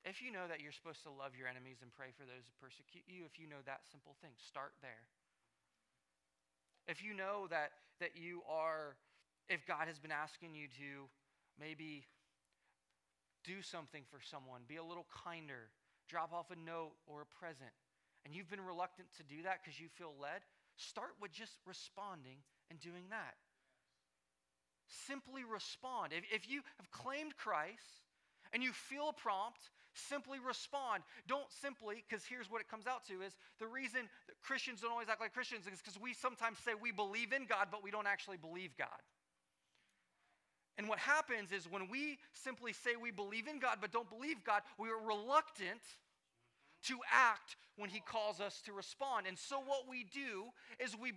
If 0.03 0.21
you 0.21 0.33
know 0.33 0.49
that 0.49 0.61
you're 0.61 0.73
supposed 0.73 1.03
to 1.05 1.13
love 1.13 1.37
your 1.37 1.45
enemies 1.45 1.85
and 1.85 1.93
pray 1.93 2.09
for 2.17 2.25
those 2.25 2.49
who 2.49 2.53
persecute 2.57 3.05
you, 3.05 3.29
if 3.29 3.37
you 3.37 3.45
know 3.45 3.61
that 3.69 3.85
simple 3.85 4.17
thing, 4.21 4.33
start 4.41 4.73
there. 4.81 5.05
If 6.89 7.05
you 7.05 7.13
know 7.13 7.45
that, 7.53 7.77
that 8.01 8.17
you 8.17 8.41
are, 8.49 8.97
if 9.45 9.61
God 9.69 9.85
has 9.85 10.01
been 10.01 10.11
asking 10.11 10.57
you 10.57 10.65
to 10.81 11.05
maybe 11.61 12.09
do 13.45 13.61
something 13.61 14.01
for 14.09 14.17
someone, 14.21 14.65
be 14.65 14.81
a 14.81 14.83
little 14.83 15.05
kinder, 15.13 15.69
drop 16.09 16.33
off 16.33 16.49
a 16.49 16.57
note 16.57 16.97
or 17.05 17.21
a 17.21 17.29
present, 17.37 17.73
and 18.25 18.33
you've 18.33 18.49
been 18.49 18.61
reluctant 18.61 19.07
to 19.17 19.23
do 19.23 19.43
that 19.43 19.61
because 19.61 19.79
you 19.79 19.87
feel 19.93 20.13
led, 20.17 20.41
start 20.77 21.13
with 21.21 21.31
just 21.31 21.61
responding 21.65 22.41
and 22.69 22.79
doing 22.79 23.05
that. 23.09 23.37
Simply 24.87 25.43
respond. 25.43 26.11
If, 26.13 26.25
if 26.33 26.49
you 26.49 26.61
have 26.77 26.89
claimed 26.91 27.37
Christ 27.37 28.01
and 28.53 28.61
you 28.61 28.73
feel 28.73 29.09
a 29.09 29.13
prompt 29.13 29.69
simply 29.93 30.39
respond. 30.39 31.03
Don't 31.27 31.49
simply, 31.61 32.03
because 32.07 32.25
here's 32.25 32.49
what 32.49 32.61
it 32.61 32.69
comes 32.69 32.87
out 32.87 33.05
to 33.07 33.21
is 33.21 33.33
the 33.59 33.67
reason 33.67 34.01
that 34.27 34.35
Christians 34.41 34.81
don't 34.81 34.91
always 34.91 35.09
act 35.09 35.21
like 35.21 35.33
Christians 35.33 35.67
is 35.67 35.79
because 35.79 35.99
we 35.99 36.13
sometimes 36.13 36.59
say 36.59 36.71
we 36.79 36.91
believe 36.91 37.33
in 37.33 37.45
God, 37.45 37.67
but 37.71 37.83
we 37.83 37.91
don't 37.91 38.07
actually 38.07 38.37
believe 38.37 38.71
God. 38.77 39.01
And 40.77 40.87
what 40.87 40.99
happens 40.99 41.51
is 41.51 41.69
when 41.69 41.89
we 41.89 42.17
simply 42.33 42.73
say 42.73 42.91
we 42.99 43.11
believe 43.11 43.47
in 43.47 43.59
God 43.59 43.77
but 43.81 43.91
don't 43.91 44.09
believe 44.09 44.43
God, 44.43 44.61
we 44.79 44.89
are 44.89 44.99
reluctant 44.99 45.81
to 46.87 46.97
act 47.11 47.55
when 47.77 47.89
He 47.89 47.99
calls 47.99 48.39
us 48.39 48.61
to 48.65 48.73
respond. 48.73 49.27
And 49.27 49.37
so 49.37 49.59
what 49.59 49.87
we 49.89 50.05
do 50.11 50.45
is 50.79 50.95
we, 50.99 51.11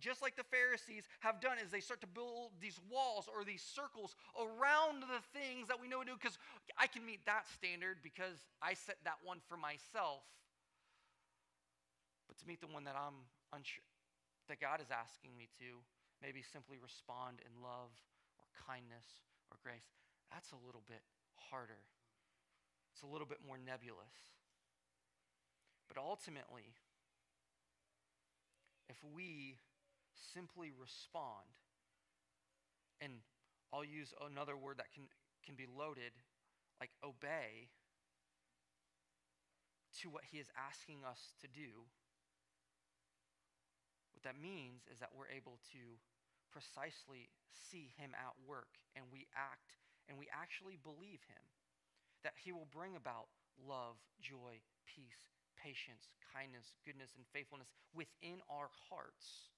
just 0.00 0.22
like 0.22 0.36
the 0.36 0.48
Pharisees 0.48 1.04
have 1.20 1.40
done, 1.40 1.60
is 1.62 1.70
they 1.70 1.84
start 1.84 2.00
to 2.00 2.10
build 2.10 2.56
these 2.60 2.80
walls 2.88 3.28
or 3.28 3.44
these 3.44 3.62
circles 3.62 4.16
around 4.34 5.04
the 5.04 5.20
things 5.36 5.68
that 5.68 5.76
we 5.80 5.86
know 5.86 6.00
to 6.00 6.12
do 6.12 6.16
because 6.16 6.40
I 6.80 6.88
can 6.88 7.04
meet 7.04 7.24
that 7.26 7.44
standard 7.52 8.00
because 8.02 8.40
I 8.64 8.74
set 8.74 8.96
that 9.04 9.20
one 9.22 9.38
for 9.44 9.56
myself. 9.56 10.24
But 12.26 12.38
to 12.40 12.46
meet 12.48 12.60
the 12.60 12.70
one 12.70 12.84
that 12.84 12.96
I'm 12.96 13.28
unsure, 13.52 13.86
that 14.48 14.60
God 14.62 14.80
is 14.80 14.88
asking 14.88 15.36
me 15.36 15.52
to, 15.60 15.82
maybe 16.22 16.40
simply 16.40 16.78
respond 16.80 17.44
in 17.44 17.52
love 17.60 17.92
or 18.40 18.46
kindness 18.66 19.20
or 19.52 19.58
grace, 19.62 19.90
that's 20.30 20.52
a 20.52 20.60
little 20.64 20.82
bit 20.86 21.02
harder. 21.50 21.82
It's 22.94 23.02
a 23.02 23.10
little 23.10 23.26
bit 23.26 23.42
more 23.46 23.58
nebulous. 23.58 24.14
But 25.90 25.98
ultimately, 25.98 26.78
if 28.88 28.98
we 29.14 29.58
simply 30.34 30.70
respond, 30.70 31.48
and 33.00 33.24
I'll 33.72 33.84
use 33.84 34.12
another 34.20 34.56
word 34.56 34.78
that 34.78 34.92
can, 34.92 35.04
can 35.44 35.54
be 35.54 35.66
loaded, 35.66 36.12
like 36.80 36.90
obey, 37.04 37.68
to 40.02 40.08
what 40.08 40.24
he 40.30 40.38
is 40.38 40.48
asking 40.56 41.04
us 41.04 41.34
to 41.42 41.48
do, 41.48 41.84
what 44.20 44.22
that 44.28 44.36
means 44.36 44.84
is 44.92 45.00
that 45.00 45.16
we're 45.16 45.32
able 45.32 45.56
to 45.72 45.96
precisely 46.52 47.32
see 47.52 47.88
him 47.96 48.12
at 48.12 48.36
work 48.44 48.68
and 48.92 49.08
we 49.08 49.24
act 49.32 49.80
and 50.08 50.18
we 50.18 50.28
actually 50.28 50.76
believe 50.76 51.22
him. 51.30 51.44
That 52.20 52.36
he 52.36 52.52
will 52.52 52.68
bring 52.68 53.00
about 53.00 53.32
love, 53.56 53.96
joy, 54.20 54.60
peace, 54.84 55.32
patience, 55.56 56.12
kindness, 56.36 56.76
goodness, 56.84 57.16
and 57.16 57.24
faithfulness 57.32 57.72
within 57.96 58.44
our 58.52 58.68
hearts. 58.92 59.48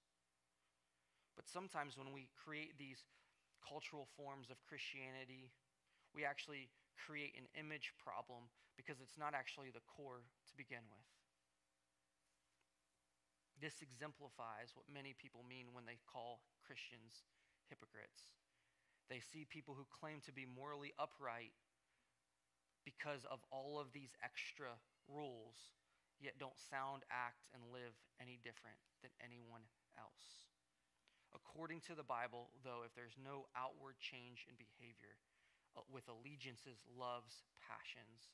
But 1.36 1.48
sometimes 1.48 1.96
when 1.96 2.12
we 2.12 2.28
create 2.36 2.76
these 2.76 3.04
cultural 3.62 4.08
forms 4.16 4.50
of 4.50 4.60
Christianity, 4.68 5.52
we 6.12 6.24
actually 6.24 6.68
create 6.98 7.32
an 7.38 7.48
image 7.56 7.96
problem 7.96 8.52
because 8.76 9.00
it's 9.00 9.16
not 9.16 9.32
actually 9.32 9.72
the 9.72 9.84
core 9.88 10.24
to 10.48 10.54
begin 10.56 10.84
with. 10.92 11.08
This 13.62 13.78
exemplifies 13.78 14.74
what 14.74 14.90
many 14.90 15.14
people 15.14 15.46
mean 15.46 15.70
when 15.70 15.86
they 15.86 16.02
call 16.02 16.42
Christians 16.66 17.22
hypocrites. 17.70 18.34
They 19.06 19.22
see 19.22 19.46
people 19.46 19.78
who 19.78 19.86
claim 19.86 20.18
to 20.26 20.34
be 20.34 20.44
morally 20.44 20.92
upright 20.98 21.54
because 22.82 23.22
of 23.30 23.38
all 23.54 23.78
of 23.78 23.94
these 23.94 24.18
extra 24.18 24.74
rules, 25.06 25.70
yet 26.18 26.42
don't 26.42 26.58
sound, 26.58 27.06
act, 27.06 27.46
and 27.54 27.62
live 27.70 27.94
any 28.18 28.38
different 28.42 28.78
than 29.02 29.14
anyone 29.22 29.62
else. 29.94 30.51
According 31.32 31.80
to 31.88 31.96
the 31.96 32.04
Bible, 32.04 32.52
though, 32.60 32.84
if 32.84 32.92
there's 32.92 33.16
no 33.16 33.48
outward 33.56 33.96
change 33.98 34.44
in 34.44 34.54
behavior 34.60 35.16
uh, 35.72 35.80
with 35.88 36.04
allegiances, 36.08 36.84
loves, 36.92 37.44
passions, 37.60 38.32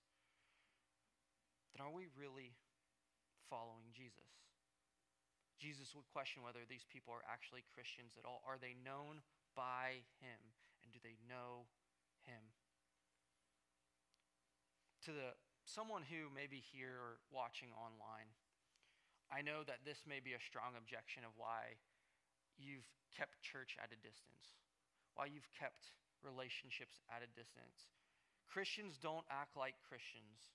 then 1.75 1.87
are 1.87 1.95
we 1.95 2.11
really 2.19 2.59
following 3.47 3.95
Jesus? 3.95 4.35
Jesus 5.59 5.95
would 5.95 6.07
question 6.15 6.43
whether 6.43 6.63
these 6.67 6.87
people 6.87 7.11
are 7.11 7.27
actually 7.27 7.67
Christians 7.75 8.15
at 8.15 8.27
all. 8.27 8.43
Are 8.47 8.59
they 8.59 8.79
known 8.79 9.23
by 9.59 10.07
him? 10.23 10.39
And 10.87 10.95
do 10.95 11.03
they 11.03 11.19
know 11.27 11.67
him? 12.23 12.55
To 15.07 15.11
the 15.11 15.35
someone 15.67 16.07
who 16.07 16.31
may 16.31 16.47
be 16.47 16.63
here 16.63 16.95
or 16.95 17.19
watching 17.35 17.75
online, 17.75 18.31
I 19.29 19.43
know 19.43 19.67
that 19.67 19.85
this 19.85 20.07
may 20.09 20.23
be 20.23 20.33
a 20.33 20.41
strong 20.41 20.79
objection 20.79 21.27
of 21.27 21.37
why 21.37 21.77
you've 22.59 22.87
kept 23.14 23.40
church 23.40 23.79
at 23.79 23.94
a 23.94 23.99
distance, 23.99 24.59
why 25.14 25.31
you've 25.31 25.49
kept 25.55 25.94
relationships 26.23 26.99
at 27.09 27.23
a 27.23 27.31
distance. 27.35 27.90
Christians 28.51 28.99
don't 28.99 29.27
act 29.31 29.55
like 29.55 29.79
Christians. 29.87 30.55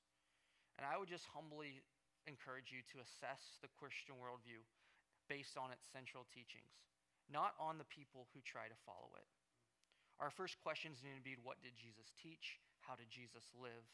And 0.75 0.83
I 0.83 0.97
would 0.97 1.07
just 1.07 1.29
humbly 1.29 1.85
encourage 2.25 2.73
you 2.73 2.81
to 2.93 3.03
assess 3.03 3.61
the 3.61 3.71
Christian 3.77 4.17
worldview 4.17 4.65
based 5.29 5.55
on 5.55 5.69
its 5.69 5.85
central 5.93 6.25
teachings, 6.33 6.73
not 7.29 7.53
on 7.61 7.77
the 7.77 7.87
people 7.87 8.27
who 8.33 8.41
try 8.43 8.65
to 8.67 8.83
follow 8.83 9.13
it. 9.15 9.29
Our 10.17 10.33
first 10.33 10.57
questions 10.61 11.05
need 11.05 11.17
to 11.17 11.25
be 11.25 11.37
what 11.41 11.61
did 11.61 11.77
Jesus 11.77 12.11
teach? 12.17 12.59
How 12.81 12.97
did 12.97 13.09
Jesus 13.13 13.53
live? 13.55 13.85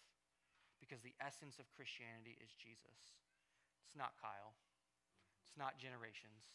Because 0.80 1.04
the 1.04 1.16
essence 1.20 1.60
of 1.60 1.70
Christianity 1.76 2.40
is 2.40 2.56
Jesus. 2.56 2.98
It's 3.86 3.98
not 3.98 4.16
Kyle, 4.22 4.56
it's 5.44 5.58
not 5.60 5.82
generations. 5.82 6.48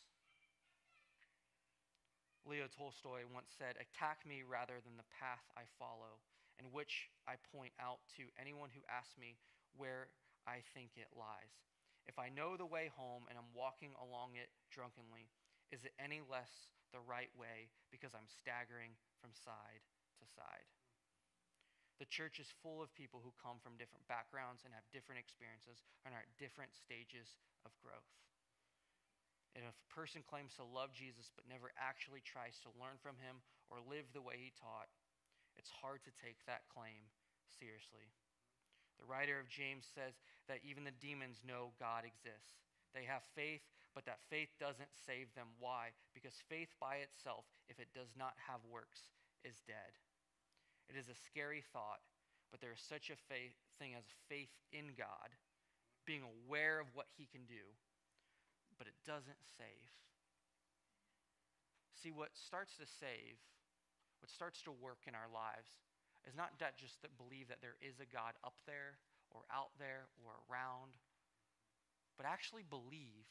Leo 2.45 2.69
Tolstoy 2.69 3.25
once 3.33 3.49
said, 3.57 3.81
Attack 3.81 4.29
me 4.29 4.45
rather 4.45 4.81
than 4.85 5.01
the 5.01 5.09
path 5.09 5.45
I 5.57 5.65
follow, 5.81 6.21
in 6.61 6.69
which 6.71 7.09
I 7.25 7.41
point 7.53 7.73
out 7.81 8.05
to 8.21 8.29
anyone 8.37 8.69
who 8.73 8.85
asks 8.85 9.17
me 9.17 9.41
where 9.77 10.13
I 10.45 10.61
think 10.77 11.01
it 11.01 11.09
lies. 11.17 11.57
If 12.05 12.21
I 12.21 12.29
know 12.29 12.57
the 12.57 12.69
way 12.69 12.93
home 12.93 13.25
and 13.33 13.41
I'm 13.41 13.49
walking 13.57 13.97
along 13.97 14.37
it 14.37 14.53
drunkenly, 14.69 15.33
is 15.73 15.89
it 15.89 15.97
any 15.97 16.21
less 16.21 16.53
the 16.93 17.01
right 17.01 17.33
way 17.33 17.73
because 17.89 18.13
I'm 18.13 18.29
staggering 18.29 18.93
from 19.25 19.33
side 19.33 19.81
to 20.21 20.29
side? 20.29 20.69
The 21.97 22.11
church 22.13 22.37
is 22.43 22.53
full 22.61 22.85
of 22.85 22.93
people 22.93 23.25
who 23.25 23.33
come 23.41 23.57
from 23.63 23.81
different 23.81 24.05
backgrounds 24.05 24.69
and 24.69 24.77
have 24.77 24.85
different 24.93 25.23
experiences 25.23 25.81
and 26.05 26.13
are 26.13 26.27
at 26.29 26.37
different 26.37 26.77
stages 26.77 27.41
of 27.65 27.73
growth. 27.81 28.11
And 29.55 29.63
if 29.63 29.75
a 29.75 29.95
person 29.95 30.27
claims 30.27 30.59
to 30.59 30.67
love 30.67 30.91
Jesus 30.91 31.31
but 31.31 31.47
never 31.47 31.71
actually 31.79 32.23
tries 32.27 32.59
to 32.67 32.75
learn 32.75 32.99
from 32.99 33.15
him 33.23 33.39
or 33.71 33.79
live 33.79 34.11
the 34.11 34.25
way 34.25 34.35
he 34.35 34.51
taught, 34.59 34.91
it's 35.55 35.71
hard 35.71 36.03
to 36.03 36.19
take 36.19 36.43
that 36.51 36.67
claim 36.75 37.07
seriously. 37.47 38.11
The 38.99 39.07
writer 39.07 39.39
of 39.39 39.51
James 39.51 39.87
says 39.87 40.19
that 40.51 40.63
even 40.67 40.83
the 40.83 40.95
demons 41.03 41.43
know 41.47 41.75
God 41.79 42.03
exists. 42.03 42.59
They 42.95 43.07
have 43.07 43.27
faith, 43.35 43.63
but 43.95 44.07
that 44.07 44.23
faith 44.31 44.51
doesn't 44.59 44.91
save 44.95 45.31
them. 45.35 45.51
Why? 45.59 45.95
Because 46.15 46.35
faith 46.51 46.71
by 46.79 47.03
itself, 47.03 47.47
if 47.71 47.79
it 47.79 47.95
does 47.95 48.15
not 48.19 48.35
have 48.39 48.63
works, 48.67 49.11
is 49.43 49.63
dead. 49.67 49.95
It 50.91 50.99
is 50.99 51.11
a 51.11 51.19
scary 51.27 51.63
thought, 51.73 52.03
but 52.51 52.61
there 52.61 52.75
is 52.75 52.83
such 52.83 53.11
a 53.11 53.19
faith, 53.31 53.55
thing 53.79 53.95
as 53.95 54.05
faith 54.29 54.53
in 54.71 54.95
God, 54.99 55.35
being 56.07 56.23
aware 56.23 56.79
of 56.79 56.87
what 56.95 57.11
He 57.19 57.27
can 57.27 57.47
do, 57.47 57.67
but 58.79 58.87
it 58.87 58.99
doesn't 59.07 59.41
save. 59.59 59.91
See, 61.95 62.13
what 62.13 62.37
starts 62.37 62.77
to 62.77 62.87
save, 62.87 63.41
what 64.21 64.29
starts 64.29 64.61
to 64.69 64.73
work 64.73 65.09
in 65.09 65.17
our 65.17 65.31
lives, 65.33 65.81
is 66.29 66.37
not 66.37 66.57
that 66.61 66.77
just 66.77 67.01
that 67.01 67.17
believe 67.17 67.49
that 67.49 67.61
there 67.61 67.77
is 67.81 68.01
a 68.01 68.09
God 68.09 68.37
up 68.45 68.57
there 68.65 69.01
or 69.33 69.45
out 69.53 69.73
there 69.81 70.09
or 70.21 70.37
around, 70.49 70.97
but 72.17 72.25
actually 72.29 72.65
believe 72.65 73.29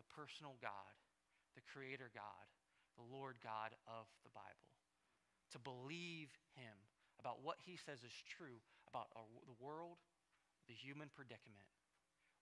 the 0.00 0.06
personal 0.08 0.56
God, 0.60 0.96
the 1.56 1.64
creator 1.64 2.08
God, 2.12 2.46
the 2.96 3.04
Lord 3.04 3.36
God 3.44 3.76
of 3.84 4.08
the 4.24 4.32
Bible. 4.32 4.68
To 5.52 5.58
believe 5.58 6.30
him 6.56 6.76
about 7.18 7.44
what 7.44 7.60
he 7.60 7.76
says 7.76 8.00
is 8.00 8.14
true 8.24 8.62
about 8.88 9.12
our, 9.12 9.26
the 9.44 9.58
world, 9.60 10.00
the 10.68 10.76
human 10.76 11.10
predicament, 11.12 11.68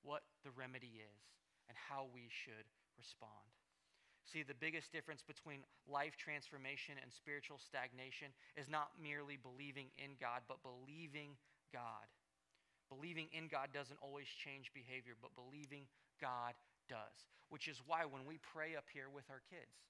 what 0.02 0.22
the 0.44 0.54
remedy 0.54 1.02
is, 1.02 1.22
and 1.68 1.76
how 1.76 2.08
we 2.12 2.28
should 2.28 2.66
respond. 2.96 3.48
See, 4.28 4.44
the 4.44 4.56
biggest 4.56 4.92
difference 4.92 5.24
between 5.24 5.64
life 5.88 6.16
transformation 6.20 7.00
and 7.00 7.08
spiritual 7.08 7.56
stagnation 7.56 8.28
is 8.60 8.68
not 8.68 8.92
merely 9.00 9.40
believing 9.40 9.88
in 9.96 10.20
God, 10.20 10.44
but 10.44 10.60
believing 10.60 11.32
God. 11.72 12.04
Believing 12.92 13.28
in 13.32 13.48
God 13.48 13.72
doesn't 13.72 14.00
always 14.04 14.28
change 14.28 14.72
behavior, 14.76 15.16
but 15.16 15.32
believing 15.32 15.88
God 16.20 16.52
does. 16.88 17.28
Which 17.48 17.68
is 17.68 17.80
why 17.86 18.04
when 18.04 18.28
we 18.28 18.36
pray 18.52 18.76
up 18.76 18.84
here 18.92 19.08
with 19.08 19.24
our 19.32 19.40
kids 19.48 19.80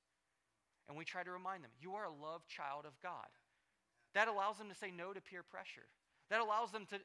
and 0.87 0.97
we 0.97 1.05
try 1.05 1.27
to 1.27 1.31
remind 1.31 1.65
them, 1.65 1.75
you 1.83 1.95
are 1.95 2.07
a 2.07 2.23
loved 2.23 2.47
child 2.47 2.87
of 2.87 2.95
God, 3.03 3.27
that 4.15 4.29
allows 4.29 4.59
them 4.59 4.69
to 4.69 4.75
say 4.75 4.91
no 4.95 5.13
to 5.13 5.21
peer 5.21 5.43
pressure. 5.43 5.91
That 6.31 6.41
allows 6.41 6.71
them 6.71 6.87
to, 6.91 6.99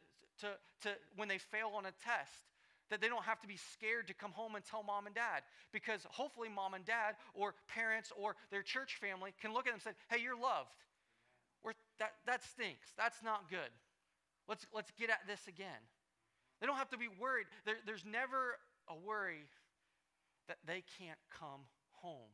to, 0.45 0.53
to 0.81 0.89
when 1.15 1.27
they 1.27 1.37
fail 1.37 1.73
on 1.73 1.85
a 1.85 1.93
test, 2.03 2.52
that 2.89 3.01
they 3.01 3.07
don't 3.07 3.23
have 3.23 3.39
to 3.41 3.47
be 3.47 3.57
scared 3.57 4.07
to 4.07 4.13
come 4.13 4.31
home 4.31 4.55
and 4.55 4.63
tell 4.63 4.83
mom 4.83 5.05
and 5.05 5.15
dad 5.15 5.41
because 5.71 6.05
hopefully 6.09 6.49
mom 6.49 6.73
and 6.73 6.85
dad 6.85 7.15
or 7.33 7.55
parents 7.67 8.11
or 8.15 8.35
their 8.51 8.61
church 8.61 8.97
family 8.99 9.33
can 9.41 9.53
look 9.53 9.67
at 9.67 9.73
them 9.73 9.81
and 9.83 9.83
say 9.83 9.97
hey 10.09 10.21
you're 10.21 10.39
loved 10.39 10.69
or 11.63 11.73
that, 11.99 12.13
that 12.25 12.43
stinks 12.43 12.93
that's 12.97 13.23
not 13.23 13.49
good 13.49 13.71
Let's, 14.47 14.67
let's 14.75 14.91
get 14.99 15.09
at 15.09 15.23
this 15.27 15.47
again. 15.47 15.79
They 16.59 16.67
don't 16.67 16.77
have 16.77 16.91
to 16.91 16.99
be 16.99 17.07
worried. 17.07 17.47
There, 17.65 17.79
there's 17.85 18.03
never 18.03 18.59
a 18.87 18.95
worry 18.95 19.47
that 20.47 20.59
they 20.67 20.83
can't 20.99 21.19
come 21.31 21.63
home. 22.03 22.31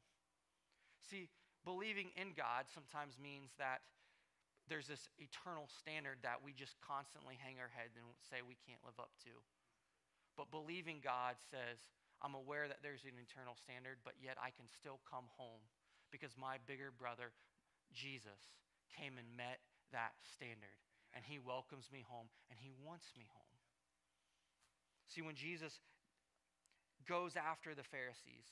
See, 1.09 1.29
believing 1.65 2.09
in 2.17 2.33
God 2.33 2.65
sometimes 2.73 3.17
means 3.21 3.53
that 3.62 3.85
there's 4.69 4.89
this 4.89 5.09
eternal 5.17 5.65
standard 5.69 6.21
that 6.21 6.41
we 6.45 6.53
just 6.53 6.77
constantly 6.81 7.38
hang 7.41 7.57
our 7.57 7.73
head 7.73 7.89
and 7.97 8.05
say 8.29 8.41
we 8.41 8.57
can't 8.65 8.81
live 8.85 8.97
up 8.97 9.13
to. 9.25 9.33
But 10.39 10.56
believing 10.56 11.04
God 11.04 11.36
says, 11.52 11.84
I'm 12.23 12.32
aware 12.32 12.71
that 12.71 12.80
there's 12.80 13.04
an 13.04 13.19
eternal 13.19 13.60
standard, 13.60 13.99
but 14.08 14.15
yet 14.23 14.39
I 14.39 14.56
can 14.56 14.71
still 14.71 15.04
come 15.04 15.28
home 15.36 15.60
because 16.15 16.39
my 16.39 16.63
bigger 16.63 16.95
brother, 16.95 17.36
Jesus, 17.91 18.39
came 18.88 19.19
and 19.19 19.28
met 19.36 19.60
that 19.91 20.15
standard. 20.32 20.80
And 21.12 21.28
he 21.28 21.43
welcomes 21.43 21.91
me 21.91 22.08
home 22.08 22.32
and 22.47 22.56
he 22.56 22.71
wants 22.71 23.12
me 23.19 23.28
home. 23.28 23.60
See, 25.12 25.19
when 25.19 25.36
Jesus 25.36 25.75
goes 27.04 27.36
after 27.36 27.75
the 27.75 27.84
Pharisees, 27.84 28.47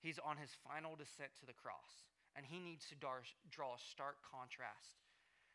he's 0.00 0.22
on 0.24 0.40
his 0.40 0.56
final 0.64 0.96
descent 0.96 1.36
to 1.44 1.44
the 1.44 1.56
cross. 1.56 2.08
And 2.32 2.48
he 2.48 2.62
needs 2.62 2.88
to 2.88 2.96
draw 2.96 3.20
a 3.20 3.86
stark 3.92 4.24
contrast 4.24 5.04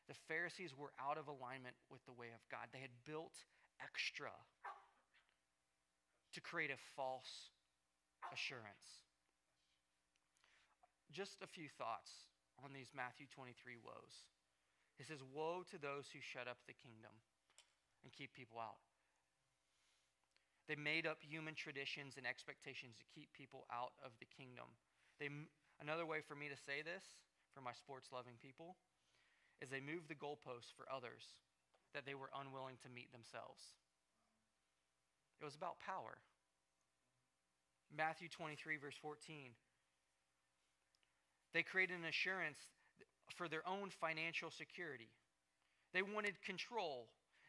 the 0.07 0.17
Pharisees 0.29 0.77
were 0.77 0.93
out 1.01 1.17
of 1.17 1.25
alignment 1.27 1.73
with 1.89 2.05
the 2.05 2.13
way 2.13 2.29
of 2.29 2.41
God. 2.49 2.69
They 2.69 2.81
had 2.81 2.93
built 3.05 3.33
extra 3.81 4.29
to 6.35 6.43
create 6.43 6.71
a 6.71 6.79
false 6.95 7.55
assurance. 8.31 9.07
Just 11.11 11.39
a 11.39 11.47
few 11.47 11.71
thoughts 11.79 12.11
on 12.59 12.75
these 12.75 12.91
Matthew 12.91 13.25
23 13.31 13.79
woes. 13.79 14.27
It 14.99 15.07
says, 15.07 15.23
Woe 15.23 15.63
to 15.71 15.79
those 15.79 16.11
who 16.11 16.19
shut 16.19 16.47
up 16.47 16.59
the 16.67 16.75
kingdom 16.75 17.15
and 18.03 18.11
keep 18.11 18.35
people 18.35 18.59
out. 18.59 18.83
They 20.67 20.75
made 20.75 21.07
up 21.07 21.21
human 21.21 21.55
traditions 21.55 22.19
and 22.19 22.25
expectations 22.25 22.99
to 22.99 23.05
keep 23.13 23.31
people 23.31 23.63
out 23.71 23.95
of 24.03 24.11
the 24.19 24.27
kingdom. 24.27 24.67
They, 25.21 25.29
another 25.79 26.03
way 26.03 26.19
for 26.19 26.35
me 26.35 26.51
to 26.51 26.57
say 26.57 26.81
this, 26.81 27.03
for 27.53 27.61
my 27.61 27.71
sports 27.71 28.11
loving 28.11 28.35
people, 28.41 28.75
is 29.61 29.69
they 29.71 29.79
moved 29.79 30.11
the 30.11 30.19
goalposts 30.19 30.73
for 30.75 30.89
others 30.91 31.23
that 31.93 32.03
they 32.03 32.17
were 32.17 32.33
unwilling 32.35 32.75
to 32.83 32.91
meet 32.91 33.13
themselves. 33.15 33.77
It 35.41 35.45
was 35.45 35.55
about 35.55 35.79
power. 35.79 36.17
Matthew 37.95 38.27
23, 38.29 38.77
verse 38.77 38.95
14. 39.01 39.51
They 41.53 41.63
created 41.63 41.97
an 41.99 42.05
assurance 42.05 42.59
for 43.35 43.47
their 43.47 43.67
own 43.67 43.89
financial 43.89 44.51
security. 44.51 45.09
They 45.93 46.01
wanted 46.01 46.41
control. 46.43 47.07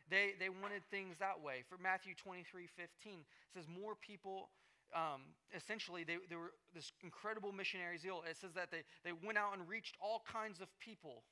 They, 0.09 0.35
they 0.39 0.49
wanted 0.49 0.87
things 0.91 1.17
that 1.19 1.43
way. 1.43 1.65
For 1.69 1.79
Matthew 1.83 2.15
23, 2.15 2.69
15, 2.77 2.87
it 2.87 3.27
says 3.53 3.67
more 3.67 3.99
people, 3.99 4.51
um, 4.95 5.35
essentially, 5.51 6.05
they, 6.05 6.23
they 6.31 6.37
were 6.37 6.55
this 6.75 6.93
incredible 7.03 7.51
missionary 7.51 7.99
zeal. 7.99 8.23
It 8.29 8.37
says 8.39 8.55
that 8.55 8.71
they, 8.71 8.87
they 9.03 9.11
went 9.11 9.39
out 9.39 9.59
and 9.59 9.67
reached 9.69 9.97
all 10.01 10.23
kinds 10.31 10.61
of 10.61 10.69
people. 10.79 11.27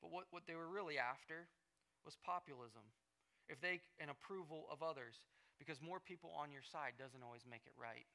But 0.00 0.10
what, 0.10 0.24
what 0.30 0.42
they 0.48 0.54
were 0.54 0.68
really 0.68 0.96
after 0.96 1.46
was 2.04 2.16
populism. 2.24 2.82
If 3.48 3.60
they, 3.60 3.80
an 4.00 4.08
approval 4.08 4.64
of 4.72 4.82
others, 4.82 5.20
because 5.62 5.78
more 5.78 6.02
people 6.02 6.34
on 6.34 6.50
your 6.50 6.66
side 6.66 6.98
doesn't 6.98 7.22
always 7.22 7.46
make 7.46 7.62
it 7.70 7.76
right. 7.78 8.10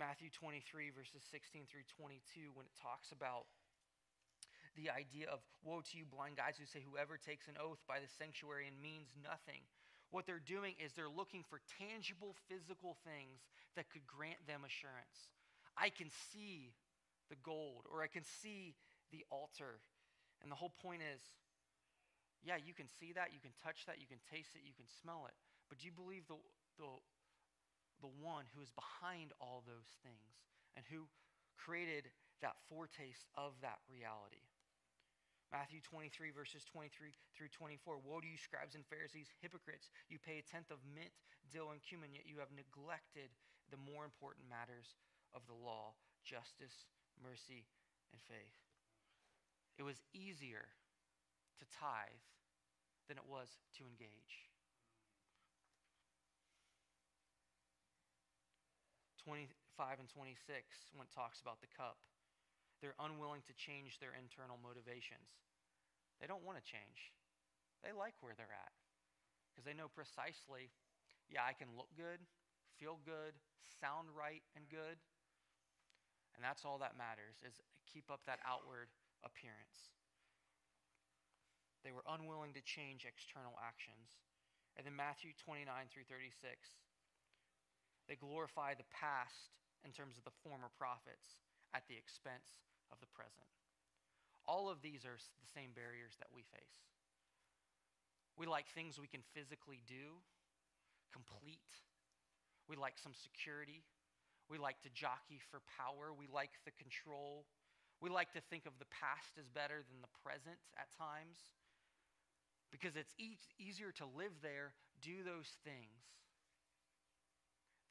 Matthew 0.00 0.32
23, 0.32 0.88
verses 0.96 1.20
16 1.28 1.68
through 1.68 1.84
22, 2.00 2.56
when 2.56 2.64
it 2.64 2.72
talks 2.80 3.12
about 3.12 3.44
the 4.72 4.88
idea 4.88 5.28
of 5.28 5.44
woe 5.60 5.84
to 5.84 5.94
you, 6.00 6.08
blind 6.08 6.40
guides 6.40 6.56
who 6.56 6.64
say, 6.64 6.80
Whoever 6.80 7.20
takes 7.20 7.44
an 7.44 7.60
oath 7.60 7.84
by 7.84 8.00
the 8.00 8.08
sanctuary 8.08 8.64
and 8.64 8.80
means 8.80 9.12
nothing. 9.20 9.68
What 10.08 10.24
they're 10.24 10.40
doing 10.40 10.80
is 10.80 10.96
they're 10.96 11.12
looking 11.12 11.44
for 11.44 11.60
tangible 11.76 12.32
physical 12.48 12.96
things 13.04 13.44
that 13.76 13.92
could 13.92 14.08
grant 14.08 14.40
them 14.48 14.64
assurance. 14.64 15.28
I 15.76 15.92
can 15.92 16.08
see 16.32 16.72
the 17.28 17.40
gold, 17.44 17.84
or 17.92 18.00
I 18.00 18.08
can 18.08 18.24
see 18.24 18.76
the 19.12 19.24
altar. 19.28 19.80
And 20.40 20.48
the 20.52 20.56
whole 20.56 20.72
point 20.80 21.00
is 21.04 21.20
yeah, 22.42 22.58
you 22.58 22.74
can 22.74 22.90
see 22.90 23.14
that, 23.14 23.30
you 23.30 23.38
can 23.38 23.54
touch 23.62 23.86
that, 23.86 24.02
you 24.02 24.10
can 24.10 24.18
taste 24.26 24.58
it, 24.58 24.66
you 24.66 24.74
can 24.74 24.90
smell 24.90 25.30
it. 25.30 25.34
But 25.70 25.78
do 25.78 25.86
you 25.86 25.94
believe 25.94 26.26
the, 26.26 26.38
the, 26.76 26.90
the 28.02 28.12
one 28.18 28.50
who 28.52 28.60
is 28.60 28.74
behind 28.74 29.30
all 29.38 29.62
those 29.62 29.94
things 30.02 30.42
and 30.74 30.82
who 30.90 31.06
created 31.54 32.10
that 32.42 32.58
foretaste 32.66 33.30
of 33.38 33.54
that 33.62 33.78
reality? 33.86 34.42
Matthew 35.54 35.84
23, 35.84 36.32
verses 36.32 36.64
23 36.64 37.12
through 37.36 37.52
24. 37.52 38.00
Woe 38.00 38.24
to 38.24 38.26
you, 38.26 38.40
scribes 38.40 38.74
and 38.74 38.88
Pharisees, 38.88 39.28
hypocrites! 39.44 39.92
You 40.08 40.16
pay 40.16 40.40
a 40.40 40.48
tenth 40.48 40.72
of 40.72 40.80
mint, 40.82 41.12
dill, 41.52 41.70
and 41.70 41.84
cumin, 41.84 42.16
yet 42.16 42.24
you 42.24 42.40
have 42.40 42.48
neglected 42.56 43.28
the 43.68 43.76
more 43.76 44.08
important 44.08 44.48
matters 44.48 44.96
of 45.36 45.44
the 45.44 45.54
law 45.54 45.94
justice, 46.24 46.88
mercy, 47.20 47.68
and 48.14 48.20
faith. 48.24 48.56
It 49.76 49.82
was 49.82 50.00
easier 50.14 50.72
to 51.58 51.64
tithe 51.68 52.24
than 53.08 53.18
it 53.18 53.26
was 53.28 53.60
to 53.76 53.84
engage. 53.84 54.48
25 59.22 60.02
and 60.02 60.08
26, 60.10 60.34
when 60.98 61.06
it 61.06 61.14
talks 61.14 61.38
about 61.38 61.62
the 61.62 61.70
cup, 61.70 61.98
they're 62.82 62.98
unwilling 62.98 63.46
to 63.46 63.54
change 63.54 64.02
their 64.02 64.18
internal 64.18 64.58
motivations. 64.58 65.38
They 66.18 66.26
don't 66.26 66.42
want 66.42 66.58
to 66.58 66.66
change. 66.66 67.14
They 67.86 67.94
like 67.94 68.18
where 68.22 68.34
they're 68.34 68.50
at 68.50 68.74
because 69.50 69.62
they 69.62 69.74
know 69.74 69.86
precisely, 69.90 70.70
yeah, 71.30 71.46
I 71.46 71.54
can 71.54 71.70
look 71.78 71.90
good, 71.94 72.18
feel 72.78 72.98
good, 73.06 73.38
sound 73.78 74.10
right 74.10 74.42
and 74.58 74.66
good. 74.66 74.98
And 76.34 76.40
that's 76.42 76.64
all 76.64 76.78
that 76.82 76.98
matters 76.98 77.38
is 77.46 77.60
keep 77.86 78.10
up 78.10 78.26
that 78.26 78.40
outward 78.42 78.90
appearance. 79.22 79.92
They 81.82 81.90
were 81.90 82.06
unwilling 82.06 82.54
to 82.54 82.62
change 82.62 83.02
external 83.02 83.58
actions. 83.58 84.22
And 84.78 84.86
then 84.86 84.96
Matthew 84.96 85.34
29 85.36 85.66
through 85.90 86.08
36, 86.08 86.32
they 88.06 88.16
glorify 88.16 88.74
the 88.74 88.88
past 88.88 89.52
in 89.84 89.90
terms 89.90 90.16
of 90.16 90.24
the 90.24 90.34
former 90.46 90.70
prophets 90.78 91.42
at 91.74 91.84
the 91.90 91.98
expense 91.98 92.62
of 92.94 93.02
the 93.02 93.10
present. 93.10 93.50
All 94.46 94.70
of 94.70 94.82
these 94.82 95.02
are 95.06 95.18
the 95.18 95.50
same 95.54 95.74
barriers 95.74 96.18
that 96.18 96.30
we 96.30 96.42
face. 96.54 96.78
We 98.38 98.46
like 98.46 98.66
things 98.72 98.98
we 98.98 99.10
can 99.10 99.22
physically 99.34 99.82
do, 99.86 100.18
complete. 101.12 101.82
We 102.66 102.78
like 102.78 102.96
some 102.96 103.12
security. 103.12 103.84
We 104.48 104.56
like 104.56 104.80
to 104.82 104.90
jockey 104.90 105.38
for 105.52 105.60
power. 105.78 106.16
We 106.16 106.26
like 106.32 106.56
the 106.64 106.74
control. 106.74 107.44
We 108.00 108.10
like 108.10 108.32
to 108.32 108.42
think 108.50 108.66
of 108.66 108.74
the 108.80 108.90
past 108.90 109.38
as 109.38 109.46
better 109.46 109.84
than 109.84 110.00
the 110.00 110.14
present 110.24 110.58
at 110.74 110.90
times 110.96 111.44
because 112.72 112.96
it's 112.96 113.12
e- 113.20 113.38
easier 113.60 113.92
to 114.00 114.08
live 114.16 114.32
there, 114.40 114.72
do 115.04 115.20
those 115.22 115.52
things, 115.62 116.08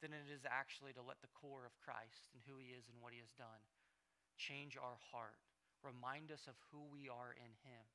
than 0.02 0.10
it 0.10 0.26
is 0.26 0.42
actually 0.42 0.90
to 0.98 1.06
let 1.06 1.22
the 1.22 1.30
core 1.30 1.62
of 1.62 1.78
Christ 1.78 2.34
and 2.34 2.42
who 2.42 2.58
he 2.58 2.74
is 2.74 2.90
and 2.90 2.98
what 2.98 3.14
he 3.14 3.22
has 3.22 3.30
done 3.38 3.62
change 4.34 4.74
our 4.74 4.98
heart, 5.14 5.38
remind 5.86 6.34
us 6.34 6.50
of 6.50 6.58
who 6.74 6.82
we 6.90 7.06
are 7.06 7.30
in 7.38 7.54
him, 7.62 7.86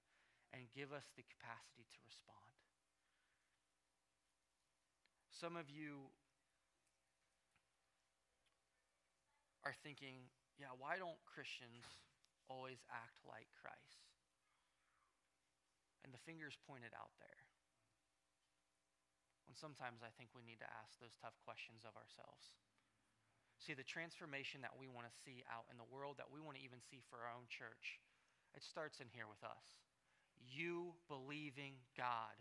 and 0.55 0.71
give 0.71 0.95
us 0.95 1.03
the 1.19 1.27
capacity 1.27 1.83
to 1.91 1.99
respond. 2.07 2.55
Some 5.27 5.59
of 5.59 5.67
you 5.67 6.07
are 9.67 9.75
thinking, 9.83 10.31
yeah, 10.55 10.71
why 10.79 10.95
don't 10.95 11.19
Christians 11.27 11.83
always 12.47 12.79
act 12.87 13.19
like 13.27 13.51
Christ. 13.59 14.06
And 16.07 16.15
the 16.15 16.23
finger's 16.23 16.55
pointed 16.63 16.95
out 16.95 17.11
there. 17.19 17.43
When 19.43 19.59
sometimes 19.59 19.99
I 19.99 20.15
think 20.15 20.31
we 20.31 20.47
need 20.47 20.63
to 20.63 20.71
ask 20.79 20.95
those 21.03 21.19
tough 21.19 21.35
questions 21.43 21.83
of 21.83 21.99
ourselves. 21.99 22.55
See, 23.59 23.75
the 23.75 23.83
transformation 23.83 24.63
that 24.63 24.79
we 24.79 24.87
want 24.87 25.03
to 25.03 25.19
see 25.27 25.43
out 25.51 25.67
in 25.67 25.75
the 25.75 25.91
world, 25.91 26.15
that 26.15 26.31
we 26.31 26.39
want 26.39 26.55
to 26.55 26.63
even 26.63 26.79
see 26.79 27.03
for 27.11 27.19
our 27.27 27.35
own 27.35 27.51
church, 27.51 27.99
it 28.55 28.63
starts 28.63 29.03
in 29.03 29.11
here 29.11 29.27
with 29.27 29.43
us. 29.43 29.67
You 30.39 30.95
believing 31.11 31.75
God, 31.99 32.39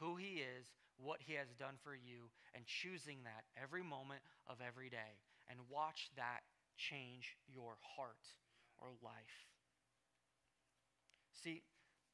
who 0.00 0.16
He 0.16 0.40
is, 0.40 0.64
what 0.96 1.20
He 1.20 1.36
has 1.36 1.52
done 1.60 1.76
for 1.84 1.92
you, 1.92 2.32
and 2.56 2.64
choosing 2.64 3.20
that 3.28 3.44
every 3.52 3.84
moment 3.84 4.24
of 4.48 4.64
every 4.64 4.88
day. 4.88 5.20
And 5.52 5.60
watch 5.68 6.08
that 6.16 6.40
change 6.80 7.36
your 7.52 7.76
heart 7.84 8.24
or 8.80 8.96
life. 9.04 9.36
See, 11.44 11.60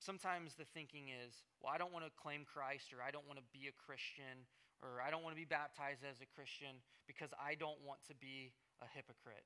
sometimes 0.01 0.57
the 0.57 0.67
thinking 0.73 1.13
is, 1.13 1.45
well, 1.61 1.71
I 1.71 1.79
don't 1.79 1.93
want 1.93 2.09
to 2.09 2.13
claim 2.17 2.49
Christ, 2.49 2.91
or 2.97 3.05
I 3.05 3.13
don't 3.13 3.29
want 3.29 3.39
to 3.39 3.47
be 3.53 3.69
a 3.69 3.77
Christian, 3.77 4.49
or 4.81 5.05
I 5.05 5.13
don't 5.13 5.23
want 5.23 5.37
to 5.37 5.41
be 5.41 5.49
baptized 5.49 6.03
as 6.03 6.25
a 6.25 6.29
Christian 6.33 6.81
because 7.05 7.31
I 7.37 7.55
don't 7.55 7.79
want 7.85 8.01
to 8.09 8.17
be 8.17 8.57
a 8.81 8.89
hypocrite. 8.89 9.45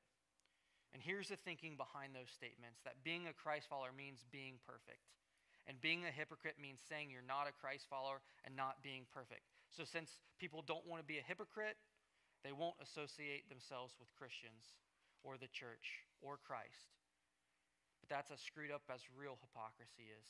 And 0.95 1.03
here's 1.03 1.35
the 1.35 1.37
thinking 1.43 1.75
behind 1.75 2.14
those 2.14 2.31
statements 2.31 2.79
that 2.87 3.03
being 3.03 3.27
a 3.27 3.35
Christ 3.35 3.67
follower 3.67 3.90
means 3.90 4.23
being 4.31 4.62
perfect. 4.62 5.03
And 5.67 5.81
being 5.81 6.07
a 6.07 6.12
hypocrite 6.12 6.61
means 6.61 6.79
saying 6.87 7.11
you're 7.11 7.27
not 7.27 7.51
a 7.51 7.57
Christ 7.57 7.90
follower 7.90 8.23
and 8.47 8.55
not 8.55 8.85
being 8.85 9.09
perfect. 9.11 9.49
So, 9.73 9.83
since 9.83 10.21
people 10.38 10.62
don't 10.62 10.87
want 10.87 11.03
to 11.03 11.09
be 11.09 11.19
a 11.19 11.25
hypocrite, 11.25 11.81
they 12.45 12.53
won't 12.53 12.77
associate 12.79 13.49
themselves 13.49 13.97
with 13.99 14.12
Christians 14.14 14.77
or 15.25 15.40
the 15.40 15.49
church 15.49 16.05
or 16.21 16.37
Christ. 16.37 16.93
But 18.05 18.12
that's 18.12 18.37
as 18.37 18.45
screwed 18.45 18.69
up 18.69 18.85
as 18.93 19.01
real 19.17 19.40
hypocrisy 19.40 20.12
is. 20.12 20.29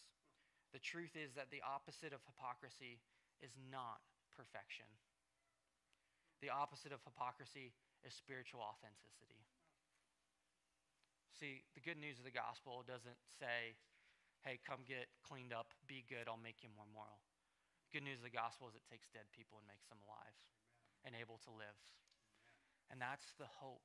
The 0.71 0.79
truth 0.79 1.19
is 1.19 1.35
that 1.35 1.51
the 1.51 1.59
opposite 1.67 2.15
of 2.15 2.23
hypocrisy 2.23 3.03
is 3.43 3.51
not 3.59 3.99
perfection. 4.31 4.87
The 6.39 6.55
opposite 6.55 6.95
of 6.95 7.03
hypocrisy 7.03 7.75
is 8.07 8.15
spiritual 8.15 8.63
authenticity. 8.63 9.43
See, 11.35 11.67
the 11.75 11.83
good 11.83 11.99
news 11.99 12.23
of 12.23 12.27
the 12.31 12.31
gospel 12.31 12.87
doesn't 12.87 13.19
say, 13.43 13.75
hey, 14.47 14.63
come 14.63 14.87
get 14.87 15.11
cleaned 15.27 15.51
up, 15.51 15.75
be 15.91 16.07
good, 16.07 16.31
I'll 16.31 16.39
make 16.39 16.63
you 16.63 16.71
more 16.79 16.87
moral. 16.95 17.19
Good 17.91 18.07
news 18.07 18.23
of 18.23 18.31
the 18.31 18.39
gospel 18.39 18.71
is 18.71 18.79
it 18.79 18.87
takes 18.87 19.11
dead 19.11 19.27
people 19.35 19.59
and 19.59 19.67
makes 19.67 19.91
them 19.91 19.99
alive 20.07 20.39
Amen. 21.03 21.11
and 21.11 21.13
able 21.19 21.43
to 21.43 21.51
live. 21.51 21.75
Amen. 21.75 22.87
And 22.95 22.99
that's 23.03 23.35
the 23.35 23.51
hope 23.59 23.83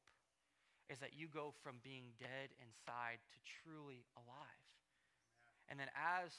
is 0.89 0.99
that 0.99 1.13
you 1.13 1.29
go 1.29 1.53
from 1.61 1.77
being 1.85 2.17
dead 2.17 2.49
inside 2.57 3.21
to 3.29 3.37
truly 3.61 4.03
alive. 4.17 4.65
And 5.69 5.79
then 5.79 5.89
as 5.93 6.33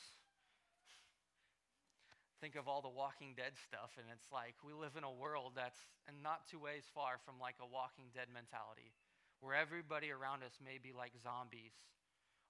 think 2.43 2.57
of 2.57 2.67
all 2.67 2.81
the 2.81 2.91
walking 2.91 3.37
dead 3.37 3.53
stuff 3.69 3.93
and 4.01 4.09
it's 4.09 4.33
like 4.33 4.57
we 4.65 4.73
live 4.73 4.97
in 4.97 5.05
a 5.05 5.13
world 5.13 5.53
that's 5.53 5.85
not 6.25 6.49
two 6.49 6.57
ways 6.57 6.89
far 6.97 7.21
from 7.21 7.37
like 7.37 7.61
a 7.61 7.69
walking 7.69 8.09
dead 8.17 8.33
mentality 8.33 8.97
where 9.45 9.53
everybody 9.53 10.09
around 10.09 10.41
us 10.41 10.57
may 10.57 10.81
be 10.81 10.89
like 10.89 11.13
zombies 11.21 11.77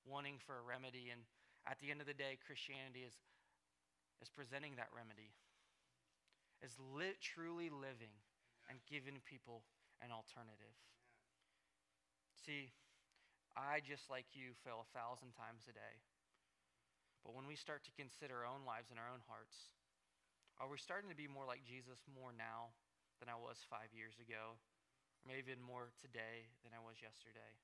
wanting 0.07 0.39
for 0.47 0.63
a 0.63 0.65
remedy 0.65 1.11
and 1.11 1.27
at 1.67 1.75
the 1.83 1.91
end 1.91 1.99
of 1.99 2.07
the 2.07 2.15
day 2.15 2.39
christianity 2.39 3.03
is 3.03 3.19
is 4.23 4.31
presenting 4.31 4.79
that 4.79 4.95
remedy 4.95 5.35
is 6.63 6.77
lit, 6.79 7.19
truly 7.21 7.73
living 7.73 8.15
and 8.69 8.79
giving 8.87 9.19
people 9.25 9.65
an 10.05 10.13
alternative 10.13 10.77
See, 12.40 12.72
I, 13.53 13.85
just 13.85 14.09
like 14.09 14.33
you, 14.33 14.57
fail 14.64 14.81
a 14.81 14.92
thousand 14.96 15.37
times 15.37 15.68
a 15.68 15.76
day. 15.76 15.94
But 17.20 17.37
when 17.37 17.44
we 17.44 17.57
start 17.57 17.85
to 17.85 17.92
consider 18.00 18.40
our 18.40 18.48
own 18.48 18.64
lives 18.64 18.88
and 18.88 18.96
our 18.96 19.12
own 19.12 19.20
hearts, 19.29 19.68
are 20.57 20.68
we 20.68 20.81
starting 20.81 21.12
to 21.12 21.18
be 21.18 21.29
more 21.29 21.44
like 21.44 21.68
Jesus 21.68 22.00
more 22.09 22.33
now 22.33 22.72
than 23.20 23.29
I 23.29 23.37
was 23.37 23.61
five 23.68 23.92
years 23.92 24.16
ago? 24.16 24.57
Or 24.57 25.24
maybe 25.29 25.53
even 25.53 25.61
more 25.61 25.92
today 26.00 26.48
than 26.64 26.72
I 26.72 26.81
was 26.81 27.05
yesterday? 27.05 27.61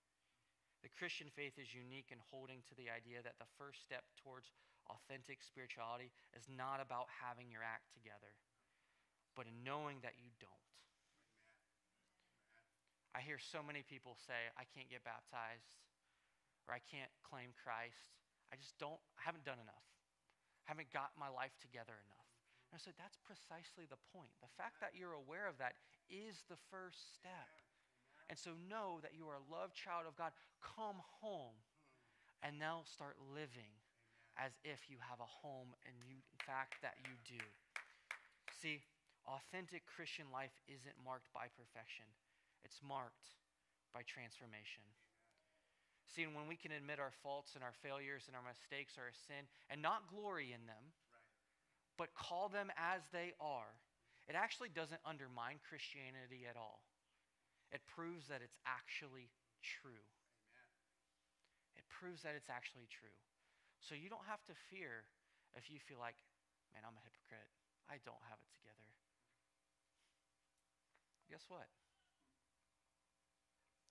The 0.84 0.92
Christian 0.92 1.32
faith 1.32 1.56
is 1.56 1.72
unique 1.72 2.12
in 2.12 2.20
holding 2.28 2.60
to 2.68 2.76
the 2.76 2.92
idea 2.92 3.24
that 3.24 3.40
the 3.40 3.48
first 3.56 3.80
step 3.80 4.04
towards 4.20 4.52
authentic 4.92 5.40
spirituality 5.40 6.12
is 6.36 6.44
not 6.52 6.84
about 6.84 7.08
having 7.08 7.48
your 7.48 7.64
act 7.64 7.88
together, 7.96 8.36
but 9.32 9.48
in 9.48 9.64
knowing 9.64 10.04
that 10.04 10.20
you 10.20 10.28
don't. 10.36 10.65
I 13.16 13.24
hear 13.24 13.40
so 13.40 13.64
many 13.64 13.80
people 13.80 14.20
say, 14.28 14.36
I 14.60 14.68
can't 14.76 14.92
get 14.92 15.00
baptized 15.00 15.72
or 16.68 16.76
I 16.76 16.84
can't 16.84 17.08
claim 17.24 17.56
Christ. 17.56 18.12
I 18.52 18.60
just 18.60 18.76
don't, 18.76 19.00
I 19.16 19.24
haven't 19.24 19.48
done 19.48 19.56
enough. 19.56 19.88
I 20.68 20.76
haven't 20.76 20.92
got 20.92 21.16
my 21.16 21.32
life 21.32 21.56
together 21.64 21.96
enough. 21.96 22.28
And 22.68 22.76
I 22.76 22.80
said, 22.82 22.92
that's 23.00 23.16
precisely 23.24 23.88
the 23.88 23.96
point. 24.12 24.36
The 24.44 24.52
fact 24.60 24.84
that 24.84 24.92
you're 24.92 25.16
aware 25.16 25.48
of 25.48 25.56
that 25.64 25.80
is 26.12 26.44
the 26.52 26.60
first 26.68 27.16
step. 27.16 27.56
And 28.28 28.36
so 28.36 28.52
know 28.68 29.00
that 29.00 29.16
you 29.16 29.24
are 29.32 29.40
a 29.40 29.48
loved 29.48 29.72
child 29.72 30.04
of 30.04 30.18
God. 30.18 30.36
Come 30.60 31.00
home 31.22 31.56
and 32.44 32.60
now 32.60 32.84
start 32.84 33.16
living 33.32 33.72
as 34.36 34.52
if 34.60 34.92
you 34.92 35.00
have 35.00 35.24
a 35.24 35.32
home 35.40 35.72
and 35.88 35.96
you, 36.04 36.20
in 36.20 36.42
fact, 36.44 36.84
that 36.84 37.00
you 37.00 37.16
do. 37.24 37.40
See, 38.60 38.84
authentic 39.24 39.88
Christian 39.88 40.28
life 40.28 40.52
isn't 40.68 41.00
marked 41.00 41.32
by 41.32 41.48
perfection. 41.56 42.04
It's 42.64 42.80
marked 42.80 43.36
by 43.92 44.02
transformation. 44.06 44.84
See, 46.06 46.22
and 46.22 46.32
when 46.32 46.46
we 46.46 46.56
can 46.56 46.72
admit 46.72 47.02
our 47.02 47.12
faults 47.22 47.58
and 47.58 47.64
our 47.66 47.74
failures 47.82 48.24
and 48.30 48.38
our 48.38 48.46
mistakes 48.46 48.96
are 48.96 49.10
a 49.10 49.16
sin 49.26 49.44
and 49.68 49.82
not 49.82 50.08
glory 50.08 50.54
in 50.54 50.64
them, 50.64 50.94
but 51.98 52.14
call 52.16 52.48
them 52.48 52.70
as 52.76 53.04
they 53.10 53.36
are, 53.40 53.74
it 54.28 54.34
actually 54.36 54.70
doesn't 54.70 55.00
undermine 55.04 55.60
Christianity 55.64 56.48
at 56.48 56.56
all. 56.56 56.84
It 57.70 57.82
proves 57.84 58.28
that 58.28 58.40
it's 58.40 58.58
actually 58.64 59.28
true. 59.60 60.04
Amen. 60.54 60.72
It 61.78 61.86
proves 61.90 62.22
that 62.22 62.38
it's 62.38 62.50
actually 62.50 62.86
true. 62.88 63.16
So 63.82 63.94
you 63.94 64.08
don't 64.08 64.26
have 64.26 64.42
to 64.50 64.54
fear 64.70 65.06
if 65.58 65.70
you 65.70 65.78
feel 65.82 65.98
like, 65.98 66.18
man, 66.72 66.86
I'm 66.86 66.96
a 66.96 67.04
hypocrite. 67.04 67.50
I 67.86 68.02
don't 68.02 68.22
have 68.30 68.38
it 68.38 68.50
together. 68.54 68.88
Guess 71.30 71.46
what? 71.50 71.66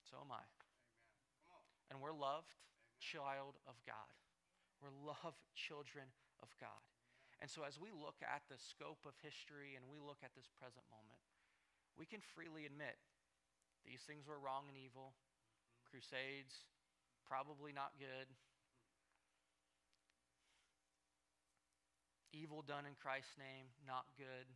So 0.06 0.22
am 0.22 0.30
I. 0.30 0.46
And 1.90 1.98
we're 2.02 2.14
loved 2.14 2.54
child 2.98 3.58
of 3.66 3.78
God. 3.86 4.10
We're 4.82 4.94
loved 4.94 5.42
children 5.54 6.06
of 6.42 6.50
God. 6.60 6.82
And 7.40 7.52
so, 7.52 7.68
as 7.68 7.76
we 7.76 7.92
look 7.92 8.16
at 8.24 8.48
the 8.48 8.56
scope 8.56 9.04
of 9.04 9.12
history 9.20 9.76
and 9.76 9.84
we 9.92 10.00
look 10.00 10.24
at 10.24 10.32
this 10.32 10.48
present 10.56 10.84
moment, 10.88 11.20
we 12.00 12.08
can 12.08 12.24
freely 12.32 12.64
admit 12.64 12.96
these 13.84 14.00
things 14.08 14.24
were 14.24 14.40
wrong 14.40 14.66
and 14.72 14.76
evil. 14.76 15.12
Crusades, 15.84 16.64
probably 17.28 17.76
not 17.76 17.92
good. 18.00 18.26
Evil 22.32 22.64
done 22.64 22.88
in 22.88 22.96
Christ's 22.96 23.36
name, 23.36 23.68
not 23.84 24.08
good. 24.16 24.48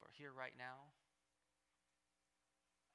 But 0.00 0.10
here, 0.16 0.32
right 0.32 0.56
now, 0.56 0.88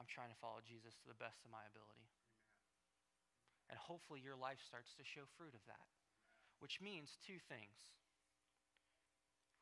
I'm 0.04 0.12
trying 0.12 0.36
to 0.36 0.44
follow 0.44 0.60
Jesus 0.60 1.00
to 1.00 1.08
the 1.08 1.16
best 1.16 1.48
of 1.48 1.50
my 1.56 1.64
ability. 1.64 2.04
Amen. 2.04 3.72
And 3.72 3.80
hopefully 3.80 4.20
your 4.20 4.36
life 4.36 4.60
starts 4.60 4.92
to 5.00 5.08
show 5.08 5.24
fruit 5.40 5.56
of 5.56 5.64
that, 5.72 5.80
Amen. 5.80 6.60
which 6.60 6.84
means 6.84 7.16
two 7.24 7.40
things. 7.48 7.80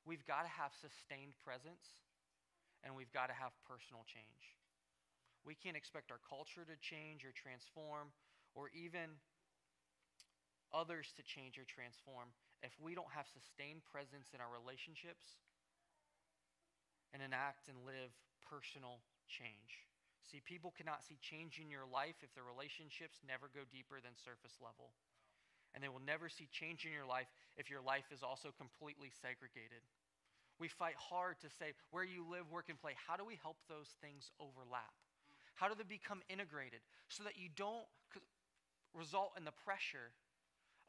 We've 0.02 0.26
got 0.26 0.50
to 0.50 0.54
have 0.58 0.74
sustained 0.74 1.38
presence, 1.46 1.86
and 2.82 2.98
we've 2.98 3.14
got 3.14 3.30
to 3.30 3.38
have 3.38 3.54
personal 3.70 4.02
change. 4.10 4.58
We 5.46 5.54
can't 5.54 5.78
expect 5.78 6.10
our 6.10 6.18
culture 6.26 6.66
to 6.66 6.78
change 6.82 7.22
or 7.22 7.30
transform, 7.38 8.10
or 8.58 8.74
even 8.74 9.22
others 10.74 11.14
to 11.22 11.22
change 11.22 11.62
or 11.62 11.70
transform 11.70 12.34
if 12.66 12.74
we 12.82 12.98
don't 12.98 13.14
have 13.14 13.30
sustained 13.30 13.86
presence 13.86 14.34
in 14.34 14.42
our 14.42 14.50
relationships 14.50 15.38
and 17.14 17.22
enact 17.22 17.70
and 17.70 17.78
live 17.86 18.10
personal 18.42 19.06
change. 19.30 19.91
See, 20.30 20.42
people 20.46 20.74
cannot 20.78 21.02
see 21.02 21.18
change 21.20 21.58
in 21.58 21.70
your 21.70 21.86
life 21.90 22.22
if 22.22 22.32
the 22.38 22.46
relationships 22.46 23.20
never 23.26 23.50
go 23.50 23.66
deeper 23.68 23.98
than 24.00 24.14
surface 24.14 24.56
level. 24.62 24.94
And 25.74 25.82
they 25.82 25.90
will 25.90 26.04
never 26.04 26.30
see 26.30 26.52
change 26.52 26.86
in 26.86 26.92
your 26.92 27.08
life 27.08 27.32
if 27.56 27.72
your 27.72 27.82
life 27.82 28.12
is 28.12 28.22
also 28.22 28.54
completely 28.54 29.10
segregated. 29.24 29.82
We 30.60 30.68
fight 30.68 31.00
hard 31.00 31.42
to 31.42 31.50
say 31.50 31.74
where 31.90 32.06
you 32.06 32.22
live, 32.28 32.52
work, 32.52 32.70
and 32.70 32.78
play. 32.78 32.94
How 32.94 33.18
do 33.18 33.26
we 33.26 33.40
help 33.42 33.58
those 33.66 33.90
things 33.98 34.30
overlap? 34.38 34.94
How 35.56 35.68
do 35.68 35.74
they 35.74 35.88
become 35.88 36.22
integrated 36.30 36.86
so 37.10 37.24
that 37.24 37.40
you 37.40 37.50
don't 37.56 37.88
result 38.94 39.34
in 39.38 39.46
the 39.46 39.56
pressure 39.64 40.12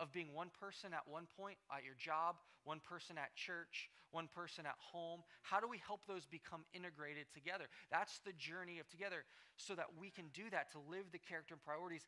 of 0.01 0.13
being 0.13 0.33
one 0.33 0.51
person 0.59 0.93
at 0.93 1.07
one 1.07 1.27
point 1.37 1.57
at 1.71 1.85
your 1.85 1.95
job, 1.99 2.37
one 2.65 2.81
person 2.81 3.19
at 3.19 3.35
church, 3.35 3.91
one 4.11 4.29
person 4.29 4.67
at 4.67 4.77
home? 4.79 5.21
How 5.43 5.61
do 5.61 5.69
we 5.69 5.79
help 5.79 6.07
those 6.07 6.27
become 6.27 6.65
integrated 6.75 7.27
together? 7.33 7.67
That's 7.91 8.21
the 8.25 8.33
journey 8.33 8.79
of 8.79 8.89
together 8.89 9.25
so 9.57 9.75
that 9.75 9.87
we 9.99 10.11
can 10.11 10.27
do 10.33 10.51
that 10.51 10.73
to 10.73 10.79
live 10.91 11.13
the 11.13 11.19
character 11.19 11.55
and 11.55 11.63
priorities 11.63 12.07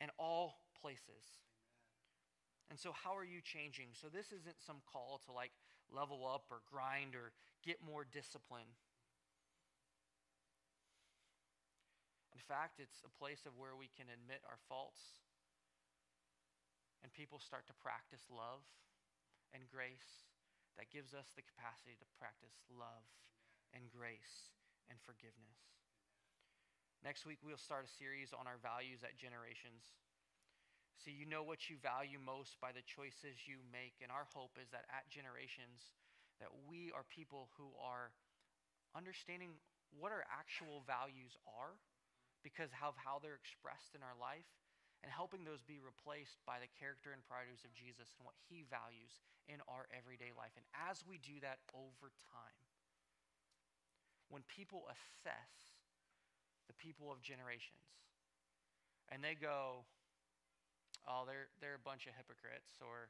in 0.00 0.08
all 0.18 0.58
places. 0.80 1.40
And 2.70 2.78
so, 2.78 2.90
how 2.92 3.14
are 3.16 3.24
you 3.24 3.40
changing? 3.40 3.94
So, 3.94 4.08
this 4.08 4.32
isn't 4.34 4.58
some 4.58 4.82
call 4.90 5.20
to 5.26 5.32
like 5.32 5.52
level 5.94 6.26
up 6.26 6.50
or 6.50 6.66
grind 6.66 7.14
or 7.14 7.30
get 7.62 7.78
more 7.84 8.04
discipline. 8.04 8.66
In 12.34 12.42
fact, 12.42 12.78
it's 12.82 13.02
a 13.06 13.12
place 13.18 13.46
of 13.46 13.56
where 13.56 13.74
we 13.78 13.88
can 13.96 14.06
admit 14.10 14.42
our 14.46 14.58
faults 14.68 15.25
and 17.06 17.14
people 17.14 17.38
start 17.38 17.70
to 17.70 17.76
practice 17.78 18.26
love 18.26 18.66
and 19.54 19.62
grace, 19.70 20.26
that 20.74 20.90
gives 20.90 21.14
us 21.14 21.30
the 21.38 21.46
capacity 21.46 21.94
to 21.94 22.06
practice 22.18 22.58
love 22.66 23.06
and 23.70 23.86
grace 23.94 24.50
and 24.90 24.98
forgiveness. 25.06 25.62
Next 27.06 27.22
week, 27.22 27.38
we'll 27.46 27.62
start 27.62 27.86
a 27.86 27.92
series 28.02 28.34
on 28.34 28.50
our 28.50 28.58
values 28.58 29.06
at 29.06 29.14
Generations. 29.14 29.86
So, 30.98 31.14
you 31.14 31.30
know 31.30 31.46
what 31.46 31.70
you 31.70 31.78
value 31.78 32.18
most 32.18 32.58
by 32.58 32.74
the 32.74 32.82
choices 32.82 33.46
you 33.46 33.62
make. 33.70 34.02
And 34.02 34.10
our 34.10 34.26
hope 34.34 34.58
is 34.58 34.74
that 34.74 34.90
at 34.90 35.06
Generations, 35.06 35.78
that 36.42 36.50
we 36.66 36.90
are 36.90 37.06
people 37.06 37.54
who 37.54 37.70
are 37.78 38.10
understanding 38.98 39.62
what 39.94 40.10
our 40.10 40.26
actual 40.26 40.82
values 40.82 41.38
are 41.46 41.78
because 42.42 42.74
of 42.82 42.98
how 42.98 43.22
they're 43.22 43.38
expressed 43.38 43.94
in 43.94 44.02
our 44.02 44.18
life 44.18 44.50
and 45.06 45.14
helping 45.14 45.46
those 45.46 45.62
be 45.62 45.78
replaced 45.78 46.42
by 46.42 46.58
the 46.58 46.66
character 46.66 47.14
and 47.14 47.22
priorities 47.22 47.62
of 47.62 47.70
Jesus 47.70 48.10
and 48.18 48.26
what 48.26 48.34
he 48.50 48.66
values 48.66 49.22
in 49.46 49.62
our 49.70 49.86
everyday 49.94 50.34
life. 50.34 50.50
And 50.58 50.66
as 50.74 51.06
we 51.06 51.22
do 51.22 51.38
that 51.46 51.62
over 51.70 52.10
time, 52.34 52.58
when 54.26 54.42
people 54.50 54.90
assess 54.90 55.78
the 56.66 56.74
people 56.74 57.14
of 57.14 57.22
generations 57.22 57.86
and 59.06 59.22
they 59.22 59.38
go, 59.38 59.86
oh, 61.06 61.22
they're, 61.22 61.54
they're 61.62 61.78
a 61.78 61.86
bunch 61.86 62.10
of 62.10 62.18
hypocrites, 62.18 62.82
or 62.82 63.06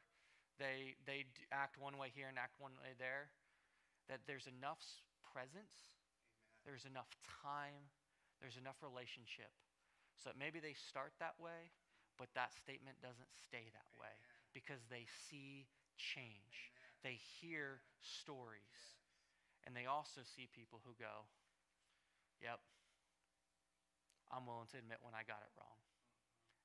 they, 0.60 1.00
they 1.08 1.24
act 1.48 1.80
one 1.80 1.96
way 1.96 2.12
here 2.12 2.28
and 2.28 2.36
act 2.36 2.60
one 2.60 2.76
way 2.84 2.92
there, 3.00 3.32
that 4.12 4.20
there's 4.28 4.44
enough 4.44 4.84
presence, 5.24 5.96
Amen. 6.60 6.68
there's 6.68 6.84
enough 6.84 7.08
time, 7.24 7.88
there's 8.44 8.60
enough 8.60 8.76
relationship. 8.84 9.48
So 10.20 10.28
that 10.28 10.36
maybe 10.36 10.60
they 10.60 10.76
start 10.76 11.16
that 11.24 11.40
way, 11.40 11.72
but 12.16 12.32
that 12.34 12.52
statement 12.56 13.00
doesn't 13.00 13.30
stay 13.32 13.68
that 13.72 13.90
Amen. 13.94 14.00
way 14.00 14.14
because 14.52 14.82
they 14.88 15.04
see 15.28 15.68
change. 15.96 16.72
Amen. 16.76 17.00
They 17.04 17.16
hear 17.40 17.84
stories. 18.00 18.96
And 19.64 19.74
they 19.74 19.86
also 19.88 20.22
see 20.22 20.46
people 20.52 20.80
who 20.86 20.94
go, 20.96 21.26
Yep, 22.38 22.60
I'm 24.28 24.44
willing 24.44 24.68
to 24.76 24.78
admit 24.78 25.00
when 25.00 25.16
I 25.16 25.24
got 25.24 25.40
it 25.40 25.52
wrong 25.56 25.80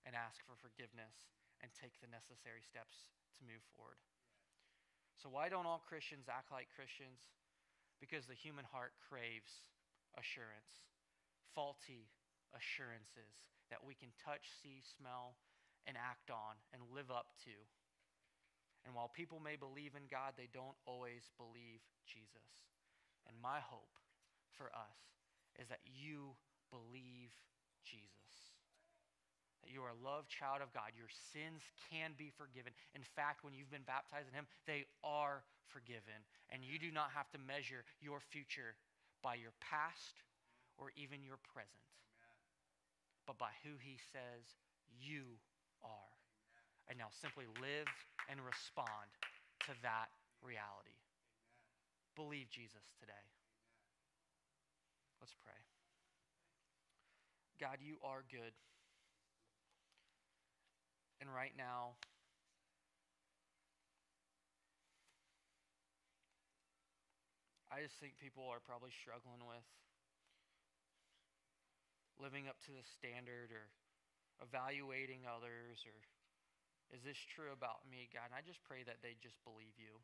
and 0.04 0.18
ask 0.18 0.44
for 0.44 0.60
forgiveness 0.60 1.32
and 1.64 1.72
take 1.72 1.96
the 2.02 2.10
necessary 2.12 2.66
steps 2.66 3.08
to 3.40 3.48
move 3.48 3.64
forward. 3.72 4.02
So, 5.16 5.30
why 5.30 5.48
don't 5.48 5.70
all 5.70 5.80
Christians 5.86 6.28
act 6.28 6.50
like 6.50 6.74
Christians? 6.74 7.22
Because 8.02 8.26
the 8.26 8.38
human 8.38 8.66
heart 8.66 8.98
craves 8.98 9.62
assurance, 10.18 10.90
faulty 11.54 12.10
assurances 12.52 13.32
that 13.72 13.82
we 13.82 13.96
can 13.96 14.12
touch, 14.20 14.52
see, 14.62 14.84
smell, 14.84 15.40
and 15.88 15.98
act 15.98 16.30
on 16.30 16.60
and 16.76 16.84
live 16.94 17.10
up 17.10 17.34
to. 17.48 17.56
And 18.86 18.94
while 18.94 19.10
people 19.10 19.42
may 19.42 19.56
believe 19.56 19.96
in 19.98 20.06
God, 20.10 20.36
they 20.38 20.50
don't 20.52 20.78
always 20.86 21.30
believe 21.38 21.82
Jesus. 22.06 22.68
And 23.26 23.38
my 23.40 23.62
hope 23.62 23.98
for 24.54 24.70
us 24.74 25.00
is 25.58 25.70
that 25.70 25.86
you 25.86 26.38
believe 26.70 27.32
Jesus. 27.86 28.56
That 29.62 29.70
you 29.70 29.86
are 29.86 29.94
a 29.94 30.02
loved 30.02 30.34
child 30.34 30.66
of 30.66 30.74
God. 30.74 30.98
Your 30.98 31.12
sins 31.34 31.62
can 31.94 32.18
be 32.18 32.34
forgiven. 32.34 32.74
In 32.98 33.06
fact, 33.06 33.46
when 33.46 33.54
you've 33.54 33.70
been 33.70 33.86
baptized 33.86 34.26
in 34.26 34.34
Him, 34.34 34.50
they 34.66 34.90
are 35.06 35.46
forgiven. 35.70 36.26
And 36.50 36.66
you 36.66 36.82
do 36.82 36.90
not 36.90 37.14
have 37.14 37.30
to 37.38 37.40
measure 37.40 37.86
your 38.02 38.18
future 38.20 38.74
by 39.22 39.38
your 39.38 39.54
past 39.62 40.26
or 40.82 40.90
even 40.98 41.22
your 41.22 41.38
present, 41.54 41.86
but 43.32 43.40
by 43.40 43.56
who 43.64 43.80
He 43.80 43.96
says 44.12 44.44
you 45.00 45.40
are. 45.80 46.12
And 46.92 47.00
now 47.00 47.08
simply 47.16 47.48
live 47.64 47.88
and 48.28 48.44
respond 48.44 49.08
to 49.64 49.72
that 49.88 50.12
reality. 50.44 51.00
Believe 52.20 52.52
Jesus 52.52 52.84
today. 53.00 53.24
Let's 55.24 55.32
pray. 55.48 55.56
God, 57.56 57.80
you 57.80 58.04
are 58.04 58.28
good. 58.28 58.52
And 61.24 61.32
right 61.32 61.56
now, 61.56 61.96
I 67.72 67.80
just 67.80 67.96
think 68.04 68.20
people 68.20 68.44
are 68.52 68.60
probably 68.60 68.92
struggling 68.92 69.48
with 69.48 69.64
living 72.22 72.46
up 72.46 72.62
to 72.70 72.72
the 72.72 72.86
standard 72.86 73.50
or 73.50 73.66
evaluating 74.46 75.26
others 75.26 75.82
or 75.84 75.98
is 76.94 77.02
this 77.02 77.18
true 77.18 77.50
about 77.56 77.88
me, 77.88 78.12
God? 78.12 78.30
And 78.30 78.36
I 78.36 78.44
just 78.44 78.62
pray 78.68 78.84
that 78.84 79.00
they 79.02 79.16
just 79.18 79.40
believe 79.48 79.74
you 79.80 80.00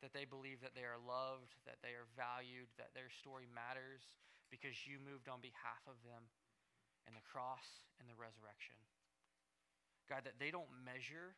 that 0.00 0.16
they 0.16 0.24
believe 0.24 0.64
that 0.64 0.72
they 0.72 0.84
are 0.88 0.96
loved, 0.96 1.52
that 1.68 1.80
they 1.84 1.92
are 1.92 2.08
valued, 2.16 2.68
that 2.80 2.92
their 2.96 3.12
story 3.12 3.44
matters 3.44 4.00
because 4.48 4.88
you 4.88 4.96
moved 4.96 5.28
on 5.28 5.44
behalf 5.44 5.84
of 5.84 6.00
them 6.02 6.24
in 7.04 7.12
the 7.12 7.24
cross 7.28 7.84
and 8.00 8.08
the 8.08 8.16
resurrection. 8.16 8.76
God, 10.08 10.24
that 10.24 10.40
they 10.40 10.50
don't 10.50 10.72
measure 10.82 11.36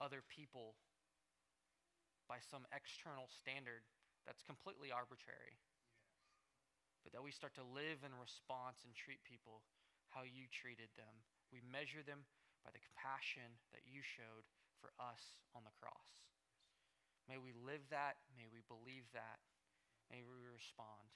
other 0.00 0.24
people 0.24 0.74
by 2.26 2.42
some 2.42 2.66
external 2.74 3.28
standard 3.30 3.86
that's 4.24 4.42
completely 4.42 4.90
arbitrary, 4.90 5.60
but 7.06 7.14
that 7.14 7.22
we 7.22 7.30
start 7.30 7.54
to 7.54 7.62
live 7.62 8.02
in 8.02 8.10
response 8.18 8.82
and 8.82 8.90
treat 8.90 9.22
people 9.22 9.62
how 10.10 10.26
you 10.26 10.50
treated 10.50 10.90
them. 10.98 11.22
We 11.54 11.62
measure 11.62 12.02
them 12.02 12.26
by 12.66 12.74
the 12.74 12.82
compassion 12.82 13.46
that 13.70 13.86
you 13.86 14.02
showed 14.02 14.42
for 14.82 14.90
us 14.98 15.46
on 15.54 15.62
the 15.62 15.70
cross. 15.78 16.18
May 17.30 17.38
we 17.38 17.54
live 17.54 17.86
that. 17.94 18.18
May 18.34 18.50
we 18.50 18.66
believe 18.66 19.06
that. 19.14 19.38
May 20.10 20.26
we 20.26 20.34
respond. 20.50 21.14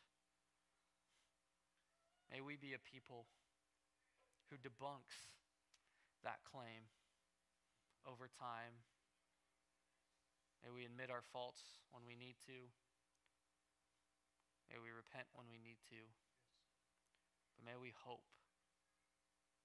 May 2.30 2.38
we 2.38 2.55
be 2.55 2.78
a 2.78 2.82
people 2.86 3.26
who 4.47 4.62
debunks 4.62 5.34
that 6.22 6.47
claim 6.47 6.86
over 8.07 8.30
time. 8.30 8.78
May 10.62 10.70
we 10.70 10.86
admit 10.86 11.11
our 11.11 11.26
faults 11.34 11.82
when 11.91 12.07
we 12.07 12.14
need 12.14 12.38
to. 12.47 12.70
May 14.71 14.79
we 14.79 14.95
repent 14.95 15.27
when 15.35 15.51
we 15.51 15.59
need 15.59 15.83
to. 15.91 16.01
But 17.59 17.66
may 17.66 17.75
we 17.75 17.91
hope 18.07 18.31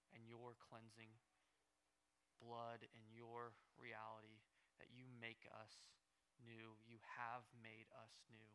in 0.09 0.25
your 0.25 0.57
cleansing 0.57 1.13
blood 2.41 2.81
and 2.81 3.05
your 3.13 3.53
reality 3.77 4.41
that 4.81 4.89
you 4.91 5.05
make 5.21 5.45
us 5.53 5.93
new. 6.41 6.75
You 6.83 6.99
have 7.21 7.45
made 7.61 7.87
us 7.95 8.17
new 8.27 8.49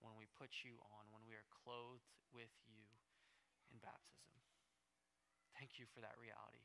when 0.00 0.16
we 0.16 0.26
put 0.32 0.64
you 0.64 0.80
on, 0.96 1.08
when 1.12 1.24
we 1.28 1.36
are 1.36 1.46
clothed 1.52 2.08
with 2.32 2.52
you 2.64 2.88
in 3.72 3.76
baptism. 3.80 4.32
Thank 5.56 5.80
you 5.80 5.88
for 5.88 6.04
that 6.04 6.16
reality. 6.20 6.64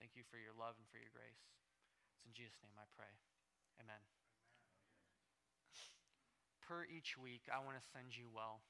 Thank 0.00 0.14
you 0.14 0.24
for 0.28 0.38
your 0.38 0.54
love 0.54 0.78
and 0.78 0.88
for 0.88 1.00
your 1.00 1.12
grace. 1.12 1.42
It's 2.14 2.24
in 2.24 2.32
Jesus' 2.32 2.60
name 2.64 2.78
I 2.78 2.88
pray. 2.94 3.12
Amen. 3.82 4.27
Per 6.68 6.84
each 6.84 7.16
week, 7.16 7.48
I 7.48 7.64
want 7.64 7.80
to 7.80 7.84
send 7.96 8.12
you 8.12 8.28
well. 8.28 8.60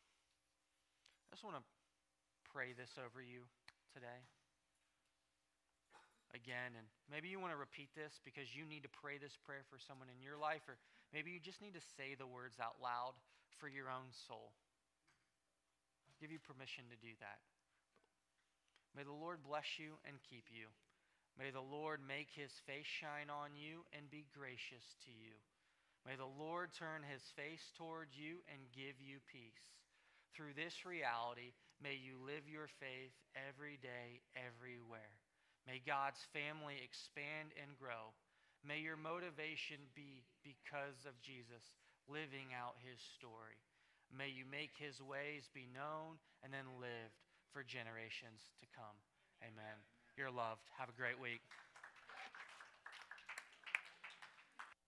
I 1.27 1.35
just 1.35 1.43
want 1.43 1.59
to 1.59 1.67
pray 2.47 2.71
this 2.71 2.95
over 2.95 3.19
you 3.19 3.43
today 3.91 4.23
again. 6.31 6.79
And 6.79 6.87
maybe 7.11 7.27
you 7.27 7.43
want 7.43 7.51
to 7.51 7.59
repeat 7.59 7.91
this 7.99 8.23
because 8.23 8.55
you 8.55 8.71
need 8.71 8.87
to 8.87 8.93
pray 9.03 9.19
this 9.19 9.35
prayer 9.43 9.67
for 9.67 9.83
someone 9.83 10.07
in 10.07 10.23
your 10.23 10.39
life, 10.39 10.63
or 10.71 10.79
maybe 11.11 11.35
you 11.35 11.43
just 11.43 11.59
need 11.59 11.75
to 11.75 11.85
say 11.99 12.15
the 12.15 12.29
words 12.29 12.63
out 12.63 12.79
loud 12.79 13.19
for 13.59 13.67
your 13.67 13.91
own 13.91 14.15
soul. 14.31 14.55
I'll 16.07 16.23
give 16.23 16.31
you 16.31 16.39
permission 16.39 16.87
to 16.95 16.99
do 17.03 17.19
that. 17.19 17.43
May 18.95 19.03
the 19.03 19.11
Lord 19.11 19.43
bless 19.43 19.67
you 19.75 19.99
and 20.07 20.23
keep 20.23 20.47
you. 20.55 20.71
May 21.35 21.51
the 21.51 21.67
Lord 21.67 21.99
make 21.99 22.31
his 22.31 22.55
face 22.63 22.87
shine 22.87 23.27
on 23.27 23.59
you 23.59 23.83
and 23.91 24.07
be 24.07 24.27
gracious 24.31 24.87
to 25.07 25.11
you. 25.11 25.35
May 26.07 26.17
the 26.17 26.29
Lord 26.29 26.71
turn 26.73 27.03
his 27.05 27.23
face 27.35 27.73
towards 27.77 28.17
you 28.17 28.41
and 28.49 28.75
give 28.75 28.99
you 28.99 29.19
peace. 29.29 29.67
Through 30.35 30.55
this 30.55 30.87
reality, 30.87 31.57
may 31.83 31.99
you 31.99 32.21
live 32.23 32.47
your 32.47 32.71
faith 32.79 33.15
every 33.35 33.79
day, 33.83 34.23
everywhere. 34.39 35.19
May 35.67 35.83
God's 35.85 36.21
family 36.33 36.81
expand 36.81 37.53
and 37.61 37.77
grow. 37.77 38.17
May 38.65 38.81
your 38.81 38.97
motivation 38.97 39.79
be 39.95 40.25
because 40.43 41.05
of 41.05 41.21
Jesus 41.21 41.77
living 42.09 42.57
out 42.57 42.81
his 42.81 42.99
story. 43.19 43.61
May 44.09 44.33
you 44.33 44.49
make 44.49 44.73
his 44.81 45.05
ways 45.05 45.53
be 45.53 45.69
known 45.69 46.17
and 46.41 46.49
then 46.49 46.81
lived 46.81 47.21
for 47.53 47.61
generations 47.61 48.49
to 48.61 48.67
come. 48.73 48.97
Amen. 49.45 49.77
You're 50.17 50.33
loved. 50.33 50.65
Have 50.81 50.89
a 50.89 50.97
great 50.97 51.21
week. 51.21 51.45